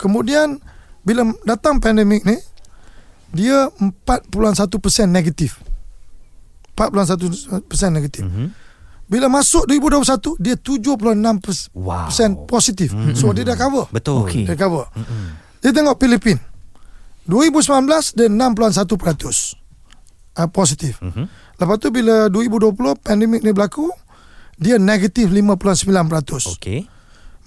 [0.00, 0.58] Kemudian
[1.08, 2.36] bila datang pandemik ni
[3.32, 5.56] dia 4.1% negatif.
[6.76, 8.28] 4.1% negatif.
[8.28, 8.52] Mhm.
[9.08, 12.12] Bila masuk 2021 dia 7.6% Wow.
[12.44, 12.92] positif.
[13.16, 13.88] So dia dah cover.
[13.88, 14.28] Betul.
[14.28, 14.44] Okey.
[14.44, 14.84] Dia cover.
[15.64, 16.36] Dia tengok Filipin.
[17.24, 19.56] 2019 dia 6.1%
[20.36, 21.00] uh, positif.
[21.00, 21.24] Mhm.
[21.58, 23.88] Lepas tu bila 2020 pandemik ni berlaku
[24.60, 26.52] dia negatif 5.9%.
[26.60, 26.84] Okey.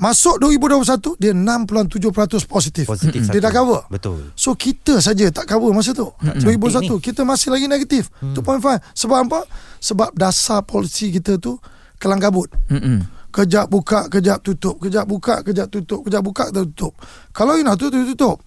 [0.01, 2.89] Masuk 2021 dia 6.7% positif.
[2.89, 3.45] Positif Dia satu.
[3.45, 3.81] dah cover.
[3.85, 4.33] Betul.
[4.33, 6.09] So kita saja tak cover masa tu.
[6.17, 6.97] cantik 2021 ni.
[7.05, 8.09] kita masih lagi negatif.
[8.17, 8.81] 2.5.
[8.97, 9.45] Sebab apa?
[9.77, 11.61] Sebab dasar polisi kita tu
[12.01, 12.49] kelang kabut.
[12.73, 13.05] Mm-mm.
[13.29, 14.81] Kejap buka, kejap tutup.
[14.81, 16.01] Kejap buka, kejap tutup.
[16.01, 16.93] Kejap buka, kejap tutup.
[17.29, 18.41] Kalau you nak tutup, tutup.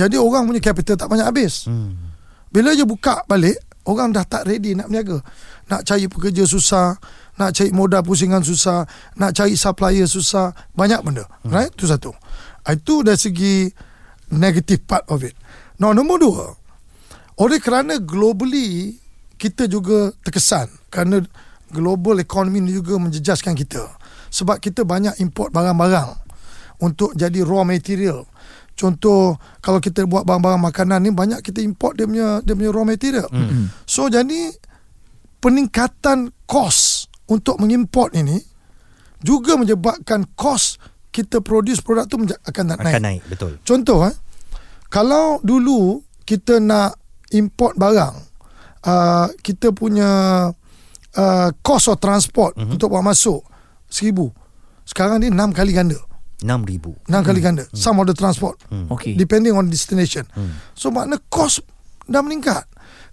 [0.00, 1.68] Jadi orang punya capital tak banyak habis.
[1.68, 1.92] Hmm.
[2.48, 5.20] Bila je buka balik, orang dah tak ready nak berniaga.
[5.70, 6.96] Nak cari pekerja susah,
[7.36, 8.84] nak cari modal pusingan susah,
[9.20, 11.24] nak cari supplier susah, banyak benda.
[11.44, 11.52] Hmm.
[11.52, 11.70] Right?
[11.72, 12.12] Itu satu.
[12.66, 13.70] Itu dari segi
[14.32, 15.36] negative part of it.
[15.76, 16.46] Now, nombor dua,
[17.36, 18.96] oleh kerana globally
[19.36, 21.20] kita juga terkesan kerana
[21.68, 23.84] global economy ni juga menjejaskan kita.
[24.32, 26.16] Sebab kita banyak import barang-barang
[26.80, 28.24] untuk jadi raw material.
[28.76, 32.84] Contoh kalau kita buat barang-barang makanan ni banyak kita import dia punya dia punya raw
[32.84, 33.28] material.
[33.32, 33.64] Mm-hmm.
[33.88, 34.52] So jadi
[35.40, 38.38] peningkatan kos untuk mengimport ini
[39.20, 40.78] juga menyebabkan kos
[41.10, 42.80] kita produce produk tu akan naik.
[42.84, 43.22] Akan naik.
[43.26, 43.52] Betul.
[43.64, 44.14] Contoh eh
[44.92, 46.98] kalau dulu kita nak
[47.34, 48.14] import barang
[48.86, 50.10] uh, kita punya
[51.18, 52.74] uh, cost of transport mm-hmm.
[52.78, 53.42] untuk bawa masuk
[53.90, 54.30] seribu
[54.86, 55.98] sekarang ni enam kali ganda
[56.42, 57.10] 6,000.
[57.10, 58.60] enam kali ganda some of the transport
[58.92, 59.16] Okey.
[59.16, 60.22] depending on destination
[60.76, 61.64] so makna cost
[62.06, 62.62] dah meningkat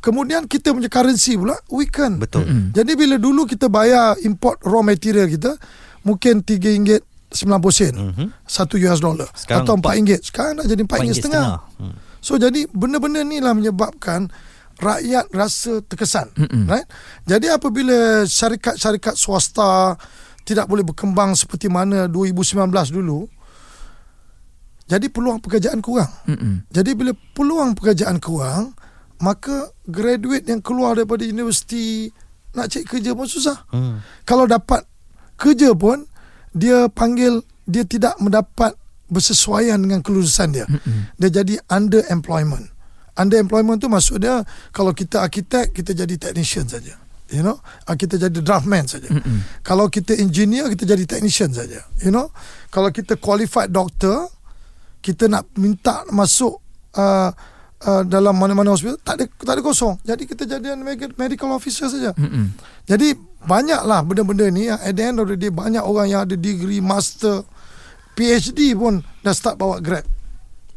[0.03, 2.43] kemudian kita punya currency pula weaken Betul.
[2.69, 5.55] jadi bila dulu kita bayar import raw material kita
[6.03, 6.99] mungkin RM3
[7.31, 7.39] 90
[7.71, 8.27] sen Mhm.
[8.43, 11.47] satu US dollar Sekarang atau empat- RM4 sekarang dah jadi RM4 RM4 setengah
[11.79, 11.95] Hmm.
[12.19, 14.31] So jadi benda-benda ni lah menyebabkan
[14.73, 16.31] rakyat rasa terkesan.
[16.33, 16.65] Mm-mm.
[16.65, 16.87] Right?
[17.23, 19.99] Jadi apabila syarikat-syarikat swasta
[20.41, 23.27] tidak boleh berkembang seperti mana 2019 dulu,
[24.83, 26.11] jadi peluang pekerjaan kurang.
[26.25, 26.67] Mm-mm.
[26.69, 28.75] Jadi bila peluang pekerjaan kurang,
[29.23, 32.11] maka graduate yang keluar daripada universiti
[32.51, 33.63] nak cari kerja pun susah.
[33.71, 34.03] Hmm.
[34.27, 34.83] Kalau dapat
[35.39, 36.03] kerja pun
[36.51, 38.75] dia panggil dia tidak mendapat
[39.07, 40.65] bersesuaian dengan kelulusan dia.
[40.65, 40.99] Mm-hmm.
[41.21, 42.65] Dia jadi underemployment.
[43.13, 44.41] Underemployment tu maksud dia
[44.73, 46.97] kalau kita arkitek kita jadi technician saja.
[47.33, 47.57] You know,
[47.89, 49.09] Ah, kita jadi draftman saja.
[49.09, 49.65] Mm-hmm.
[49.65, 51.81] Kalau kita engineer kita jadi technician saja.
[52.01, 52.29] You know,
[52.69, 54.29] kalau kita qualified doctor
[55.03, 56.63] kita nak minta masuk
[56.95, 57.29] uh,
[57.85, 59.95] uh, dalam mana-mana hospital tak ada tak ada kosong.
[60.03, 62.11] Jadi kita jadi medical- officer saja.
[62.15, 62.55] Mm-mm.
[62.87, 66.35] Jadi banyaklah benda-benda ni yang at the end of the day banyak orang yang ada
[66.39, 67.43] degree master
[68.15, 70.05] PhD pun dah start bawa Grab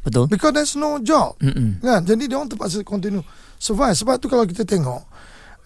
[0.03, 0.27] Betul.
[0.31, 1.35] because there's no job.
[1.43, 1.83] Mm-mm.
[1.83, 2.03] Kan?
[2.07, 3.23] Jadi dia orang terpaksa continue
[3.59, 3.95] survive.
[3.99, 5.03] Sebab tu kalau kita tengok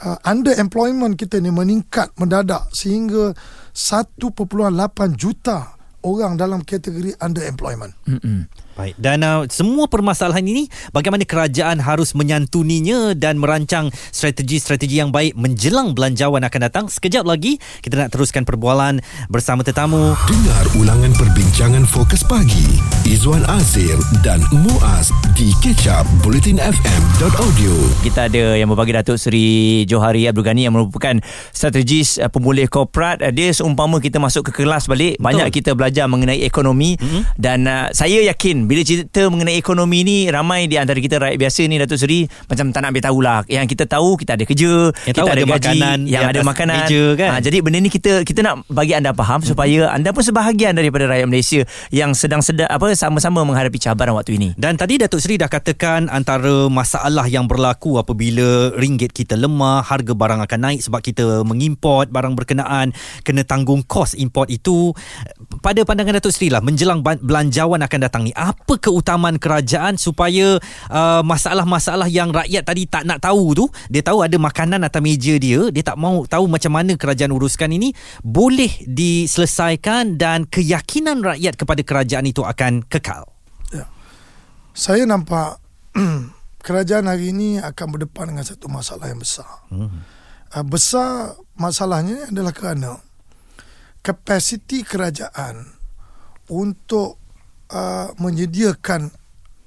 [0.01, 3.37] uh, underemployment kita ni meningkat mendadak sehingga
[3.73, 4.21] 1.8
[5.17, 7.93] juta orang dalam kategori underemployment.
[8.09, 8.49] Mm-mm.
[8.81, 8.97] Baik.
[8.97, 10.65] Dan uh, semua permasalahan ini
[10.97, 16.85] bagaimana kerajaan harus menyantuninya dan merancang strategi-strategi yang baik menjelang belanjawan akan datang.
[16.89, 20.17] Sekejap lagi kita nak teruskan perbualan bersama tetamu.
[20.25, 27.75] Dengar ulangan perbincangan fokus pagi Izwan Azir dan Muaz di kecap bulletinfm.audio.
[28.01, 31.21] Kita ada yang berbagi Datuk Seri Johari Abdul Ghani yang merupakan
[31.53, 33.21] strategis uh, pemulih korporat.
[33.21, 35.27] Uh, dia seumpama kita masuk ke kelas balik, Betul.
[35.29, 37.37] banyak kita belajar mengenai ekonomi mm-hmm.
[37.37, 41.67] dan uh, saya yakin bila cerita mengenai ekonomi ni ramai di antara kita rakyat biasa
[41.67, 43.39] ni Datuk Seri macam tak nak ambil tahulah.
[43.51, 46.41] Yang kita tahu kita ada kerja, Yang kita ada, ada gaji, makanan di yang ada
[46.47, 46.87] makanan.
[46.87, 47.29] meja, kan?
[47.35, 51.11] Ah, jadi benda ni kita kita nak bagi anda faham supaya anda pun sebahagian daripada
[51.11, 54.55] rakyat Malaysia yang sedang sedar apa sama-sama menghadapi cabaran waktu ini.
[54.55, 60.15] Dan tadi Datuk Seri dah katakan antara masalah yang berlaku apabila ringgit kita lemah, harga
[60.15, 62.95] barang akan naik sebab kita mengimport barang berkenaan,
[63.27, 64.95] kena tanggung kos import itu.
[65.59, 70.59] Pada pandangan Datuk Seri lah, menjelang belanjawan akan datang ni, apa keutamaan kerajaan supaya
[70.91, 75.39] uh, masalah-masalah yang rakyat tadi tak nak tahu tu, dia tahu ada makanan atas meja
[75.39, 77.95] dia, dia tak mau tahu macam mana kerajaan uruskan ini,
[78.27, 83.31] boleh diselesaikan dan keyakinan rakyat kepada kerajaan itu akan kekal.
[84.81, 85.59] Saya nampak
[86.67, 89.69] kerajaan hari ini akan berdepan dengan satu masalah yang besar.
[89.69, 90.07] Hmm.
[90.51, 92.99] Uh, besar masalahnya adalah kerana
[94.01, 95.77] kapasiti kerajaan
[96.49, 97.20] untuk
[97.73, 99.11] uh, menyediakan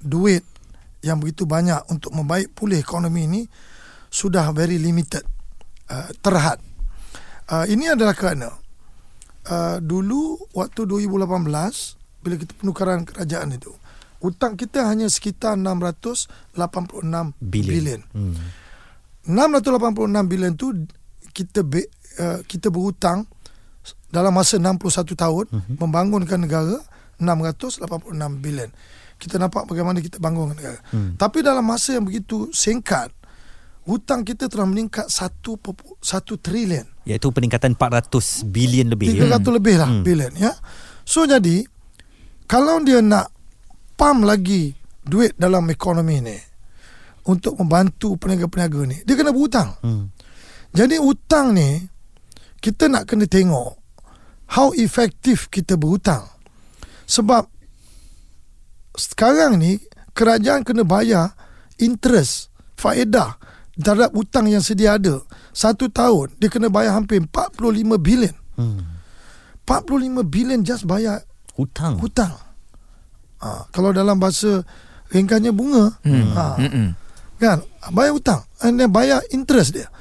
[0.04, 0.44] duit
[1.04, 3.42] yang begitu banyak untuk membaik pulih ekonomi ini
[4.08, 5.24] sudah very limited,
[5.92, 6.62] uh, terhad.
[7.50, 8.56] Uh, ini adalah kerana
[9.52, 13.76] uh, dulu waktu 2018 bila kita penukaran kerajaan itu
[14.24, 16.32] hutang kita hanya sekitar 686
[17.44, 17.44] Bilion.
[17.44, 18.02] bilion.
[18.16, 18.40] Hmm.
[19.28, 20.72] 686 bilion tu
[21.36, 21.84] kita be,
[22.24, 23.28] uh, kita berhutang
[24.08, 25.76] dalam masa 61 tahun uh-huh.
[25.76, 26.80] membangunkan negara
[27.20, 27.84] 686
[28.42, 28.70] bilion.
[29.18, 30.80] Kita nampak bagaimana kita bangunkan negara.
[30.92, 31.16] Hmm.
[31.16, 33.14] Tapi dalam masa yang begitu singkat
[33.84, 36.88] hutang kita telah meningkat 1 1 trilion.
[37.04, 39.12] Iaitu peningkatan 400 bilion lebih.
[39.12, 39.52] 300 ya?
[39.52, 40.04] lebih lah Hmm.
[40.04, 40.52] bilion ya.
[41.04, 41.68] So jadi
[42.48, 43.32] kalau dia nak
[43.96, 46.38] pump lagi duit dalam ekonomi ni
[47.24, 49.80] untuk membantu peniaga-peniaga ni, dia kena berhutang.
[49.80, 50.12] Hmm.
[50.76, 51.88] Jadi hutang ni
[52.60, 53.80] kita nak kena tengok
[54.56, 56.33] how efektif kita berhutang.
[57.14, 57.46] Sebab
[58.98, 59.78] sekarang ni
[60.14, 61.38] kerajaan kena bayar
[61.78, 63.38] interest, faedah
[63.78, 65.22] terhadap hutang yang sedia ada.
[65.54, 67.70] Satu tahun dia kena bayar hampir 45
[68.02, 68.34] bilion.
[68.58, 68.82] Hmm.
[69.66, 71.22] 45 bilion just bayar
[71.54, 72.02] Hutang.
[72.02, 72.34] hutang.
[73.40, 74.66] Ha, kalau dalam bahasa
[75.14, 75.94] ringkasnya bunga.
[76.02, 76.34] Hmm.
[76.34, 76.88] Ha, Mm-mm.
[77.38, 77.60] kan
[77.92, 79.92] bayar hutang and then bayar interest dia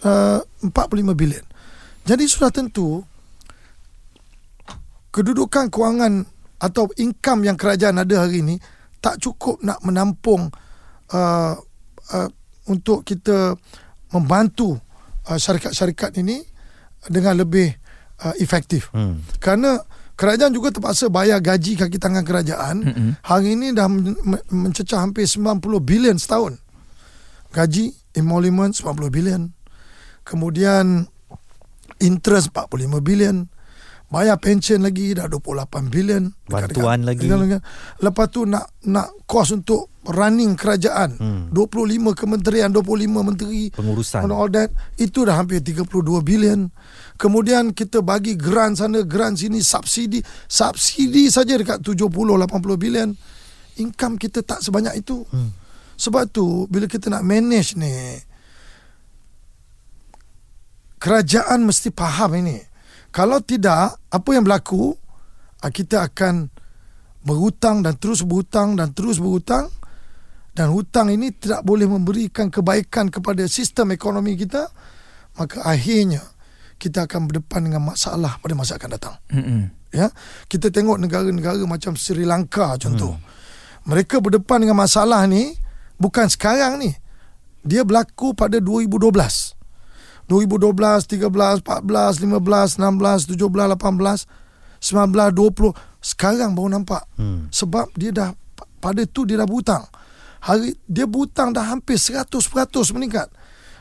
[0.00, 0.72] uh, 45
[1.12, 1.44] bilion
[2.08, 3.04] jadi sudah tentu
[5.12, 6.24] kedudukan kewangan
[6.56, 8.56] atau income yang kerajaan ada hari ini
[9.00, 10.48] tak cukup nak menampung
[11.12, 11.54] uh,
[12.10, 12.28] uh,
[12.66, 13.54] untuk kita
[14.10, 14.74] membantu
[15.28, 16.40] uh, syarikat-syarikat ini
[17.06, 17.70] dengan lebih
[18.24, 19.20] uh, efektif Hmm.
[19.38, 19.78] kerana
[20.16, 22.76] kerajaan juga terpaksa bayar gaji kaki tangan kerajaan.
[22.80, 23.10] Mm-hmm.
[23.20, 26.56] Hari ini dah men- men- mencecah hampir 90 bilion setahun.
[27.52, 29.52] Gaji emolument 90 bilion.
[30.24, 31.04] Kemudian
[32.00, 33.44] interest 45 bilion.
[34.06, 36.30] Bayar pension lagi dah 28 bilion.
[36.46, 37.26] Bantuan lagi.
[37.98, 41.18] Lepas tu nak nak kos untuk running kerajaan.
[41.18, 41.42] Hmm.
[41.50, 44.22] 25 kementerian, 25 menteri Pengurusan.
[44.22, 45.90] and all that itu dah hampir 32
[46.22, 46.70] bilion
[47.16, 53.10] kemudian kita bagi grant sana grant sini subsidi subsidi saja dekat 70 80 bilion
[53.80, 55.50] income kita tak sebanyak itu hmm.
[55.96, 58.20] sebab tu bila kita nak manage ni
[61.00, 62.75] kerajaan mesti faham ini
[63.16, 64.92] kalau tidak apa yang berlaku?
[65.64, 66.52] Ah, kita akan
[67.24, 69.72] berhutang dan terus berhutang dan terus berhutang.
[70.52, 74.68] Dan hutang ini tidak boleh memberikan kebaikan kepada sistem ekonomi kita.
[75.40, 76.20] Maka akhirnya
[76.76, 79.16] kita akan berdepan dengan masalah pada masa akan datang.
[79.32, 79.72] Mm-mm.
[79.96, 80.12] ya?
[80.44, 83.16] Kita tengok negara-negara macam Sri Lanka contoh.
[83.16, 83.24] Hmm.
[83.88, 85.56] mereka berdepan dengan masalah ni
[85.96, 86.92] bukan sekarang ni.
[87.64, 89.55] Dia berlaku pada 2012
[90.26, 94.26] 2012 13 14 15 16 17 18
[94.76, 97.46] 19 20 sekarang baru nampak Hmm.
[97.50, 98.30] sebab dia dah
[98.78, 99.82] pada tu dia dah berhutang
[100.38, 102.30] hari dia berhutang dah hampir 100%
[102.92, 103.26] meningkat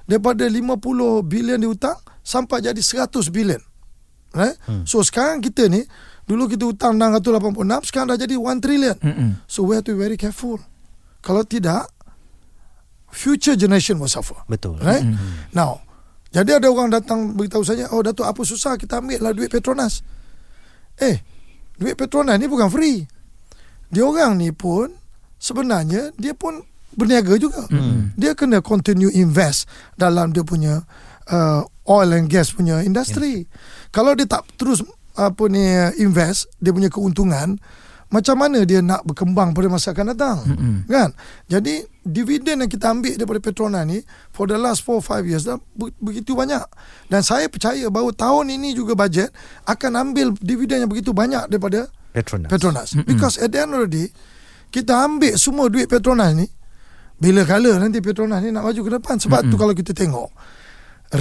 [0.05, 0.81] daripada 50
[1.21, 3.61] bilion dihutang sampai jadi 100 bilion
[4.33, 4.55] right?
[4.65, 4.81] Hmm.
[4.85, 5.83] so sekarang kita ni
[6.25, 9.37] dulu kita hutang 686 sekarang dah jadi 1 trillion Mm-mm.
[9.45, 10.57] so we have to be very careful
[11.21, 11.85] kalau tidak
[13.09, 14.77] future generation will suffer Betul.
[14.81, 15.05] right
[15.53, 15.81] now
[16.35, 18.75] jadi ada orang datang beritahu saya oh Datuk apa susah?
[18.75, 20.03] Kita ambil lah duit Petronas.
[20.99, 21.23] Eh
[21.79, 23.07] duit Petronas ni bukan free.
[23.87, 24.91] Dia orang ni pun
[25.39, 26.59] sebenarnya dia pun
[26.91, 27.63] berniaga juga.
[27.71, 28.11] Hmm.
[28.19, 30.83] dia kena continue invest dalam dia punya
[31.31, 33.43] uh, oil and gas punya industri
[33.91, 34.79] kalau dia tak terus
[35.15, 35.63] apa ni
[35.99, 37.59] invest dia punya keuntungan
[38.11, 40.37] macam mana dia nak berkembang pada masa akan datang?
[40.45, 40.75] Mm-hmm.
[40.87, 41.09] kan?
[41.49, 45.57] Jadi dividen yang kita ambil daripada Petronas ni for the last 4 5 years dah
[45.73, 46.61] be- begitu banyak
[47.09, 49.33] dan saya percaya bahawa tahun ini juga bajet
[49.65, 52.49] akan ambil dividen yang begitu banyak daripada Petronas.
[52.53, 53.09] Petronas mm-hmm.
[53.09, 54.07] because at the end of the day
[54.69, 56.45] kita ambil semua duit Petronas ni
[57.17, 59.51] bila kala nanti Petronas ni nak maju ke depan sebab mm-hmm.
[59.51, 60.29] tu kalau kita tengok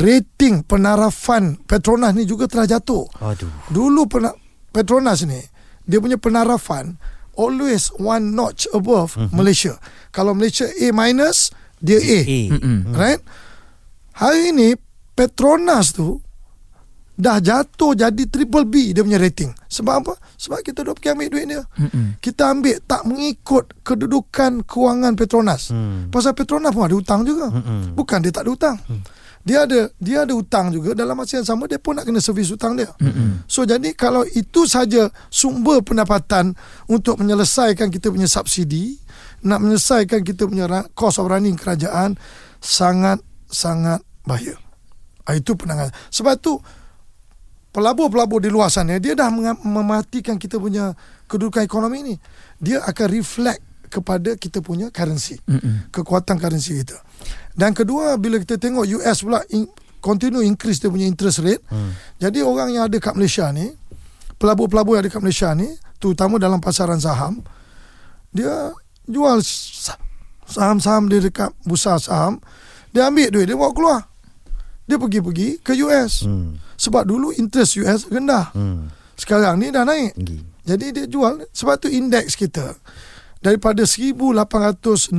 [0.05, 3.49] rating penarafan Petronas ni juga telah jatuh Aduh.
[3.73, 4.37] Dulu pena,
[4.69, 5.41] Petronas ni
[5.85, 6.97] dia punya penarafan
[7.35, 9.35] always one notch above mm-hmm.
[9.35, 9.75] Malaysia.
[10.15, 11.51] Kalau Malaysia A minus,
[11.83, 12.19] dia A.
[12.25, 12.41] A.
[12.55, 12.79] Mm-mm.
[12.95, 13.21] Right?
[14.15, 14.79] Hari ni
[15.15, 16.23] Petronas tu
[17.15, 19.55] dah jatuh jadi triple B dia punya rating.
[19.71, 20.15] Sebab apa?
[20.35, 21.63] Sebab kita dah pergi ambil duit dia.
[21.79, 22.19] Mm-mm.
[22.19, 25.71] Kita ambil tak mengikut kedudukan kewangan Petronas.
[25.71, 26.11] Hmm.
[26.11, 27.55] Pasal Petronas pun ada hutang juga.
[27.55, 27.95] Mm-mm.
[27.95, 28.77] Bukan dia tak ada hutang.
[29.45, 32.49] Dia ada dia ada hutang juga dalam masa yang sama dia pun nak kena servis
[32.49, 32.89] hutang dia.
[32.97, 33.45] Mm-mm.
[33.45, 36.57] So jadi kalau itu saja sumber pendapatan
[36.89, 38.97] untuk menyelesaikan kita punya subsidi,
[39.45, 40.65] nak menyelesaikan kita punya
[40.97, 42.17] cost of running kerajaan
[42.57, 44.57] sangat sangat bahaya.
[45.29, 45.93] Ah, Itu penanganan.
[46.09, 46.57] Sebab tu
[47.77, 49.29] pelabur-pelabur di luar sana dia dah
[49.61, 50.97] mematikan kita punya
[51.29, 52.15] kedudukan ekonomi ni.
[52.65, 53.61] Dia akan reflect
[53.93, 55.39] kepada kita punya currency.
[55.45, 55.93] Mm-mm.
[55.93, 56.99] Kekuatan currency kita.
[57.55, 61.63] Dan kedua bila kita tengok US pula in, continue increase dia punya interest rate.
[61.65, 61.95] Hmm.
[62.19, 63.71] Jadi orang yang ada kat Malaysia ni
[64.35, 67.41] pelabur-pelabur yang ada kat Malaysia ni terutama dalam pasaran saham
[68.29, 68.75] dia
[69.05, 69.97] jual sa-
[70.45, 72.43] saham-saham dia dekat bursa saham
[72.91, 74.01] dia ambil duit dia bawa keluar
[74.85, 76.59] dia pergi-pergi ke US Hmm.
[76.75, 78.91] sebab dulu interest US rendah Hmm.
[79.15, 80.43] sekarang ni dah naik Tinggi.
[80.63, 82.75] jadi dia jual sebab tu indeks kita
[83.39, 85.15] daripada 1860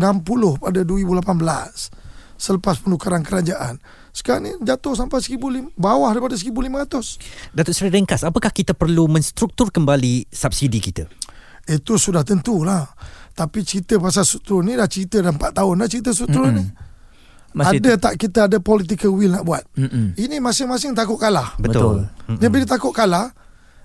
[0.60, 2.05] pada 2018
[2.36, 3.80] selepas penukaran kerajaan
[4.16, 9.68] sekarang ni jatuh sampai 1500 bawah daripada 1500 Datuk Seri ringkas, apakah kita perlu menstruktur
[9.72, 11.04] kembali subsidi kita?
[11.66, 12.86] itu sudah tentulah
[13.34, 16.62] tapi cerita pasal struktur ni dah cerita dah 4 tahun dah cerita struktur Mm-mm.
[16.62, 16.66] ni
[17.56, 20.14] Masih ada tak kita ada political will nak buat Mm-mm.
[20.16, 22.06] ini masing-masing takut kalah Betul.
[22.06, 22.38] Mm-mm.
[22.38, 23.34] dia bila takut kalah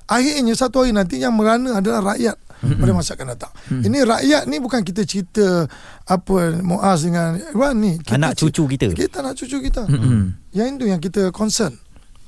[0.05, 3.52] akhirnya satu hari nanti yang merana adalah rakyat pada masa akan datang.
[3.68, 5.64] Ini rakyat ni bukan kita cerita
[6.04, 7.96] apa Muaz dengan Wan ni.
[8.00, 8.86] Kita Anak cerita- cucu kita.
[8.92, 9.82] Kita nak cucu kita.
[9.88, 10.36] Mm-mm.
[10.52, 11.74] Yang itu yang kita concern.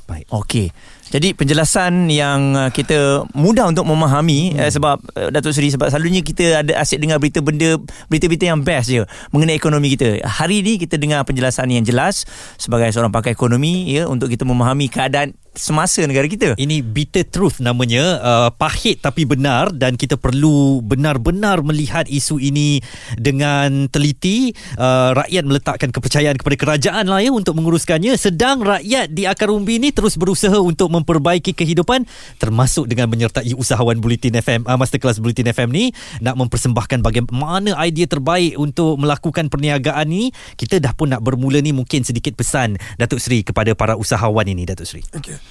[0.03, 0.27] Baik.
[0.35, 0.69] Okey.
[1.13, 4.61] Jadi penjelasan yang uh, kita mudah untuk memahami hmm.
[4.61, 7.79] uh, sebab uh, Datuk Seri sebab selalunya kita ada asyik dengar berita benda
[8.11, 10.25] berita-berita yang best je mengenai ekonomi kita.
[10.25, 12.27] Hari ini kita dengar penjelasan yang jelas
[12.59, 16.57] sebagai seorang pakar ekonomi ya untuk kita memahami keadaan semasa negara kita.
[16.57, 22.81] Ini bitter truth namanya uh, pahit tapi benar dan kita perlu benar-benar melihat isu ini
[23.21, 24.57] dengan teliti.
[24.81, 28.17] Uh, rakyat meletakkan kepercayaan kepada kerajaan lah ya untuk menguruskannya.
[28.17, 32.09] Sedang rakyat di akar umbi ini terus berusaha untuk memperbaiki kehidupan
[32.41, 35.93] termasuk dengan menyertai usahawan Bulletin FM uh, Masterclass Bulletin FM ni.
[36.25, 40.33] Nak mempersembahkan bagaimana idea terbaik untuk melakukan perniagaan ni.
[40.57, 44.65] Kita dah pun nak bermula ni mungkin sedikit pesan Datuk Seri kepada para usahawan ini
[44.65, 45.05] Datuk Seri.
[45.13, 45.42] Okay.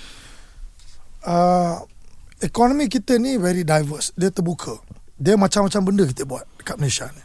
[1.21, 1.85] Uh,
[2.41, 4.09] ekonomi kita ni very diverse.
[4.17, 4.81] Dia terbuka.
[5.21, 7.23] Dia macam-macam benda kita buat dekat Malaysia ni.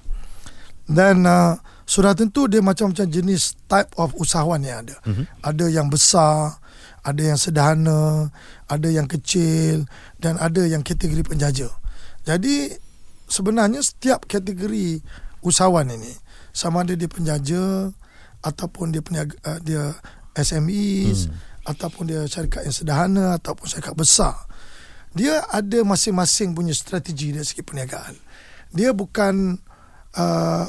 [0.86, 1.56] Dan uh,
[1.88, 4.96] sudah tentu dia macam-macam jenis type of usahawan yang ada.
[5.02, 5.24] Mm-hmm.
[5.42, 6.60] Ada yang besar,
[7.06, 8.34] ada yang sederhana,
[8.66, 9.86] ada yang kecil
[10.18, 11.70] dan ada yang kategori penjaja.
[12.26, 12.74] Jadi
[13.30, 15.00] sebenarnya setiap kategori
[15.46, 16.10] usahawan ini
[16.50, 17.94] sama ada dia penjaja
[18.42, 19.94] ataupun dia peniaga, uh, dia
[20.34, 21.34] SMEs hmm.
[21.66, 24.34] Ataupun dia syarikat yang sederhana ataupun syarikat besar
[25.16, 28.14] dia ada masing-masing punya strategi dari segi perniagaan
[28.70, 29.58] dia bukan
[30.14, 30.68] uh,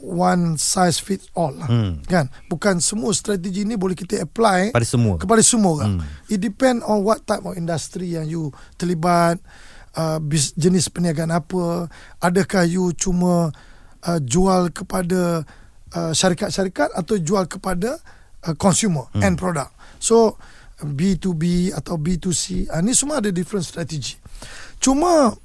[0.00, 2.00] one size fits all lah Hmm.
[2.08, 5.92] kan bukan semua strategi ni boleh kita apply pada semua kepada semua orang.
[6.00, 6.32] Hmm.
[6.32, 8.48] It depend on what type of industry yang you
[8.80, 9.38] terlibat,
[9.94, 11.92] uh, bis, jenis perniagaan apa,
[12.24, 13.52] adakah you cuma
[14.04, 15.44] uh, jual kepada
[15.94, 18.00] uh, syarikat-syarikat atau jual kepada
[18.48, 19.22] uh, consumer hmm.
[19.24, 19.72] end product.
[20.00, 20.40] So
[20.80, 24.16] B2B atau B2C, uh, ni semua ada different strategy.
[24.80, 25.36] Cuma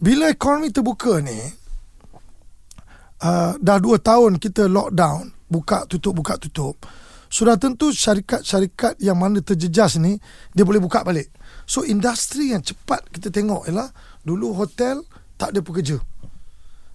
[0.00, 1.36] bila ekonomi terbuka ni
[3.22, 6.80] uh, dah dua tahun kita lockdown, buka tutup buka tutup.
[7.28, 10.16] Sudah tentu syarikat-syarikat yang mana terjejas ni
[10.56, 11.28] dia boleh buka balik.
[11.68, 13.92] So industri yang cepat kita tengok ialah
[14.24, 15.04] dulu hotel
[15.36, 16.00] tak ada pekerja.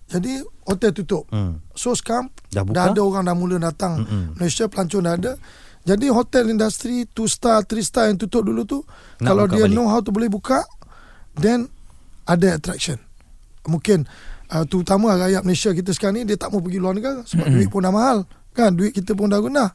[0.10, 1.30] Jadi hotel tutup.
[1.30, 1.62] Hmm.
[1.78, 2.74] So sekarang Dah buka?
[2.74, 4.26] dah ada orang dah mula datang Mm-mm.
[4.42, 5.32] Malaysia pelancong dah ada.
[5.84, 8.80] Jadi hotel industri 2 star, 3 star yang tutup dulu tu
[9.20, 9.76] Nak kalau dia balik.
[9.76, 10.64] know how to boleh buka
[11.36, 11.68] then
[12.24, 12.96] ada attraction.
[13.68, 14.08] Mungkin
[14.52, 17.68] uh, terutama rakyat Malaysia kita sekarang ni dia tak mau pergi luar negara sebab duit
[17.68, 18.24] pun dah mahal.
[18.56, 19.72] Kan duit kita pun dah rendah.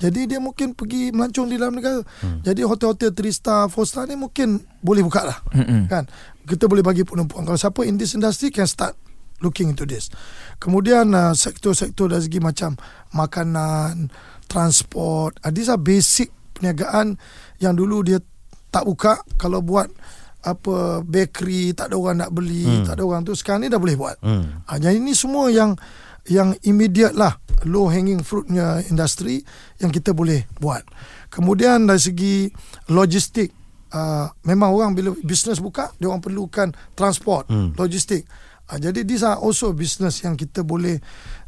[0.00, 2.02] Jadi dia mungkin pergi melancong di dalam negara.
[2.24, 2.42] Hmm.
[2.42, 5.38] Jadi hotel-hotel 3 star, 4 star ni mungkin boleh buka lah.
[5.54, 5.86] Mm-mm.
[5.86, 6.10] Kan?
[6.42, 7.46] Kita boleh bagi penumpang.
[7.46, 8.98] Kalau siapa in this industry can start
[9.42, 10.10] looking into this.
[10.58, 12.74] Kemudian uh, sektor-sektor dari segi macam
[13.14, 14.10] makanan,
[14.52, 15.40] transport.
[15.40, 17.16] Uh, these are basic perniagaan
[17.56, 18.20] yang dulu dia
[18.68, 19.24] tak buka.
[19.40, 19.88] Kalau buat
[20.42, 22.84] apa bakery tak ada orang nak beli, Hmm.
[22.84, 24.16] tak ada orang tu sekarang ni dah boleh buat.
[24.20, 24.66] Hmm.
[24.66, 25.78] Ha, jadi ini semua yang
[26.28, 27.34] yang immediate lah
[27.66, 29.42] low hanging fruitnya industri
[29.78, 30.82] yang kita boleh buat.
[31.30, 32.34] Kemudian dari segi
[32.90, 33.54] logistik
[33.94, 37.70] uh, memang orang bila bisnes buka dia orang perlukan transport, Hmm.
[37.70, 37.78] hmm.
[37.78, 38.26] logistik.
[38.66, 40.98] Uh, jadi these are also business yang kita boleh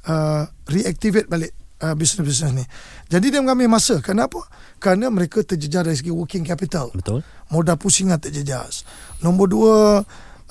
[0.07, 1.51] uh, reactivate balik
[1.83, 2.65] uh, bisnes-bisnes ni.
[3.11, 3.99] Jadi dia mengambil masa.
[4.05, 4.45] Kenapa?
[4.79, 7.25] Kerana mereka terjejas dari segi working capital Betul.
[7.51, 8.85] modal pusingan terjejas.
[9.25, 9.75] Nombor dua,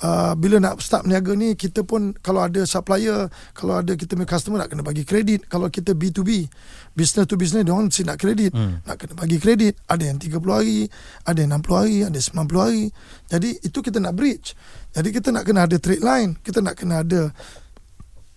[0.02, 4.28] uh, bila nak start berniaga ni, kita pun kalau ada supplier, kalau ada kita punya
[4.28, 5.46] customer nak kena bagi kredit.
[5.46, 6.48] Kalau kita B2B,
[6.92, 8.52] business to business, dia orang mesti nak kredit.
[8.52, 8.82] Hmm.
[8.82, 9.78] Nak kena bagi kredit.
[9.86, 10.78] Ada yang 30 hari,
[11.24, 12.84] ada yang 60 hari, ada yang 90 hari.
[13.30, 14.46] Jadi itu kita nak bridge.
[14.94, 16.30] Jadi kita nak kena ada trade line.
[16.42, 17.20] Kita nak kena ada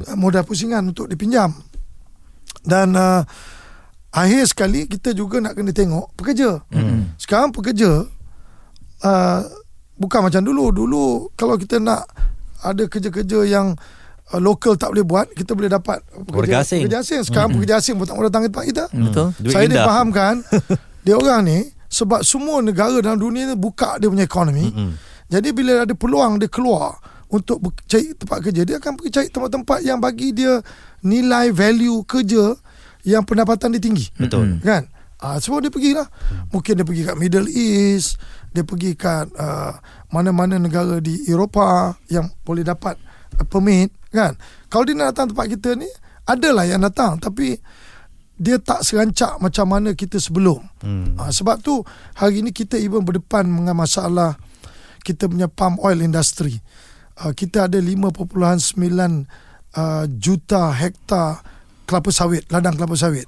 [0.05, 1.53] uh, modal pusingan untuk dipinjam.
[2.63, 3.21] Dan uh,
[4.13, 6.61] akhir sekali kita juga nak kena tengok pekerja.
[6.73, 7.13] Hmm.
[7.21, 8.05] Sekarang pekerja
[9.03, 9.41] uh,
[9.97, 10.73] bukan macam dulu.
[10.73, 11.05] Dulu
[11.37, 12.07] kalau kita nak
[12.65, 13.77] ada kerja-kerja yang
[14.33, 16.01] uh, lokal tak boleh buat, kita boleh dapat
[16.33, 16.85] Warga asing.
[16.85, 17.21] Pekerja asing.
[17.27, 17.57] Sekarang hmm.
[17.61, 18.83] pekerja asing pun tak mau datang ke tempat kita.
[18.89, 19.27] Betul.
[19.41, 19.75] Duit Saya indah.
[19.83, 20.35] dia fahamkan
[21.05, 24.67] dia orang ni sebab semua negara dalam dunia ni buka dia punya ekonomi.
[24.67, 24.91] Mm-hmm.
[25.27, 29.79] Jadi bila ada peluang dia keluar untuk cari tempat kerja, dia akan pergi cari tempat-tempat
[29.83, 30.63] yang bagi dia
[31.03, 32.55] nilai value kerja
[33.03, 34.07] yang pendapatan dia tinggi.
[34.15, 34.63] Betul.
[34.63, 34.87] Kan?
[35.17, 36.07] Ah, semua dia pergi lah.
[36.53, 38.21] Mungkin dia pergi kat Middle East,
[38.53, 39.75] dia pergi kat uh,
[40.13, 42.95] mana-mana negara di Eropah yang boleh dapat
[43.35, 44.37] uh, permit, kan?
[44.69, 45.89] Kalau dia nak datang tempat kita ni,
[46.27, 47.55] adalah yang datang tapi
[48.37, 50.61] dia tak serancak macam mana kita sebelum.
[50.83, 51.17] Hmm.
[51.17, 51.81] Uh, sebab tu
[52.13, 54.37] hari ni kita even berdepan dengan masalah
[55.01, 56.61] kita punya palm oil industry.
[57.17, 61.41] Uh, kita ada 5.9 uh, juta hektar
[61.89, 63.25] kelapa sawit, ladang kelapa sawit.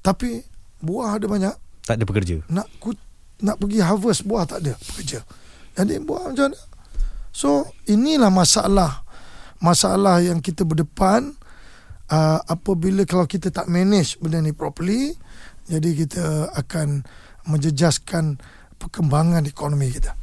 [0.00, 0.44] Tapi
[0.78, 1.54] buah ada banyak,
[1.84, 2.40] Tak ada pekerja.
[2.46, 2.94] nak ku,
[3.42, 5.24] nak pergi harvest buah tak ada pekerja.
[5.74, 6.58] Jadi buah macam mana?
[7.30, 9.06] So inilah masalah
[9.60, 11.36] masalah yang kita berdepan
[12.10, 15.14] uh, apabila kalau kita tak manage benda ni properly
[15.68, 16.24] jadi kita
[16.56, 17.04] akan
[17.46, 18.40] menjejaskan
[18.80, 20.16] perkembangan ekonomi kita.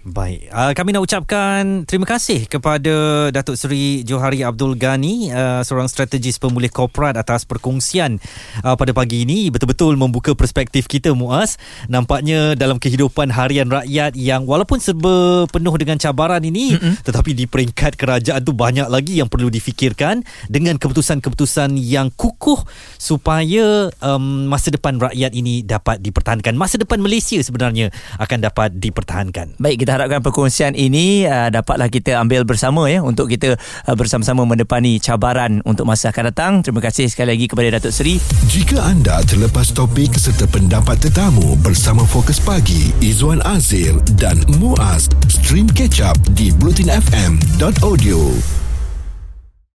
[0.00, 5.92] Baik, uh, kami nak ucapkan terima kasih kepada Datuk Seri Johari Abdul Ghani, uh, seorang
[5.92, 8.16] strategis pemulih korporat atas perkongsian
[8.64, 9.52] uh, pada pagi ini.
[9.52, 11.60] Betul-betul membuka perspektif kita Muaz.
[11.84, 17.04] Nampaknya dalam kehidupan harian rakyat yang walaupun serba penuh dengan cabaran ini, mm-hmm.
[17.04, 22.64] tetapi di peringkat kerajaan tu banyak lagi yang perlu difikirkan dengan keputusan-keputusan yang kukuh
[22.96, 26.56] supaya um, masa depan rakyat ini dapat dipertahankan.
[26.56, 29.60] Masa depan Malaysia sebenarnya akan dapat dipertahankan.
[29.60, 34.46] Baik, kita harapkan perkongsian ini uh, dapatlah kita ambil bersama ya untuk kita uh, bersama-sama
[34.46, 36.52] mendepani cabaran untuk masa akan datang.
[36.62, 38.22] Terima kasih sekali lagi kepada Datuk Seri.
[38.46, 45.66] Jika anda terlepas topik serta pendapat tetamu bersama Fokus Pagi, Izwan Azir dan Muaz, stream
[45.66, 48.69] catch up di blutinfm.audio.